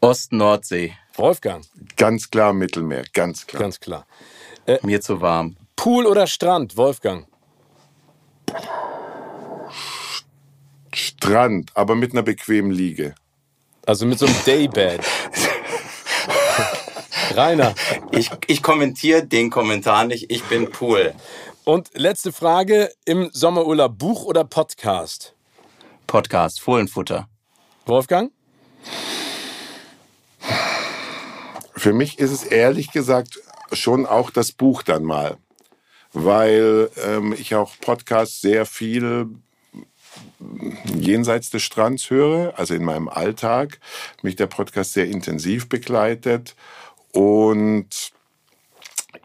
Ost-Nordsee. 0.03 0.97
Wolfgang. 1.15 1.65
Ganz 1.95 2.29
klar 2.29 2.51
Mittelmeer, 2.51 3.05
ganz 3.13 3.47
klar. 3.47 3.61
Ganz 3.61 3.79
klar. 3.79 4.05
Äh, 4.65 4.79
Mir 4.83 4.99
zu 4.99 5.21
warm. 5.21 5.55
Pool 5.77 6.05
oder 6.05 6.27
Strand, 6.27 6.75
Wolfgang? 6.75 7.25
Strand, 10.93 11.71
aber 11.73 11.95
mit 11.95 12.11
einer 12.11 12.21
bequemen 12.21 12.71
Liege. 12.71 13.15
Also 13.85 14.05
mit 14.05 14.19
so 14.19 14.25
einem 14.25 14.35
Daybed. 14.45 14.99
Rainer. 17.35 17.73
Ich, 18.11 18.29
ich 18.47 18.61
kommentiere 18.61 19.25
den 19.25 19.49
Kommentar 19.49 20.03
nicht, 20.03 20.29
ich 20.29 20.43
bin 20.43 20.69
Pool. 20.69 21.13
Und 21.63 21.91
letzte 21.93 22.33
Frage: 22.33 22.91
Im 23.05 23.29
Sommerurlaub 23.31 23.97
Buch 23.97 24.25
oder 24.25 24.43
Podcast? 24.43 25.33
Podcast, 26.07 26.59
Fohlenfutter. 26.59 27.29
Wolfgang? 27.85 28.33
Für 31.83 31.91
mich 31.91 32.17
ist 32.17 32.31
es 32.31 32.43
ehrlich 32.43 32.91
gesagt 32.93 33.41
schon 33.73 34.05
auch 34.05 34.29
das 34.31 34.53
Buch 34.53 34.83
dann 34.83 35.03
mal 35.03 35.37
weil 36.13 36.89
ähm, 37.03 37.33
ich 37.33 37.55
auch 37.55 37.73
Podcasts 37.81 38.39
sehr 38.39 38.65
viel 38.65 39.27
jenseits 40.95 41.49
des 41.49 41.63
Strands 41.63 42.09
höre, 42.09 42.57
also 42.57 42.75
in 42.75 42.83
meinem 42.83 43.09
Alltag, 43.09 43.79
mich 44.21 44.35
der 44.35 44.47
Podcast 44.47 44.93
sehr 44.93 45.07
intensiv 45.07 45.67
begleitet 45.67 46.55
und 47.11 48.13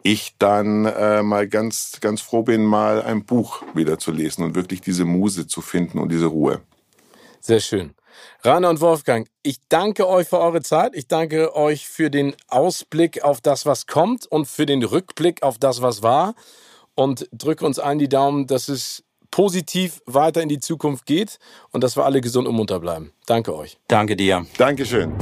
ich 0.01 0.35
dann 0.39 0.85
äh, 0.85 1.21
mal 1.21 1.47
ganz, 1.47 1.99
ganz 2.01 2.21
froh 2.21 2.41
bin, 2.41 2.65
mal 2.65 3.01
ein 3.03 3.23
Buch 3.23 3.61
wieder 3.75 3.99
zu 3.99 4.11
lesen 4.11 4.43
und 4.43 4.55
wirklich 4.55 4.81
diese 4.81 5.05
Muse 5.05 5.45
zu 5.45 5.61
finden 5.61 5.99
und 5.99 6.09
diese 6.09 6.25
Ruhe. 6.25 6.61
Sehr 7.39 7.59
schön. 7.59 7.93
Rainer 8.43 8.69
und 8.69 8.81
Wolfgang, 8.81 9.27
ich 9.43 9.57
danke 9.69 10.07
euch 10.07 10.27
für 10.27 10.39
eure 10.39 10.61
Zeit. 10.61 10.95
Ich 10.95 11.07
danke 11.07 11.55
euch 11.55 11.87
für 11.87 12.09
den 12.09 12.35
Ausblick 12.47 13.23
auf 13.23 13.41
das, 13.41 13.65
was 13.65 13.87
kommt 13.87 14.25
und 14.27 14.47
für 14.47 14.65
den 14.65 14.83
Rückblick 14.83 15.43
auf 15.43 15.57
das, 15.57 15.81
was 15.81 16.03
war. 16.03 16.35
Und 16.95 17.27
drücke 17.31 17.65
uns 17.65 17.79
allen 17.79 17.99
die 17.99 18.09
Daumen, 18.09 18.47
dass 18.47 18.67
es 18.69 19.03
positiv 19.31 20.01
weiter 20.05 20.41
in 20.41 20.49
die 20.49 20.59
Zukunft 20.59 21.05
geht 21.05 21.37
und 21.71 21.83
dass 21.83 21.95
wir 21.95 22.05
alle 22.05 22.21
gesund 22.21 22.47
und 22.47 22.55
munter 22.55 22.79
bleiben. 22.79 23.13
Danke 23.25 23.55
euch. 23.55 23.77
Danke 23.87 24.15
dir. 24.15 24.45
Dankeschön. 24.57 25.13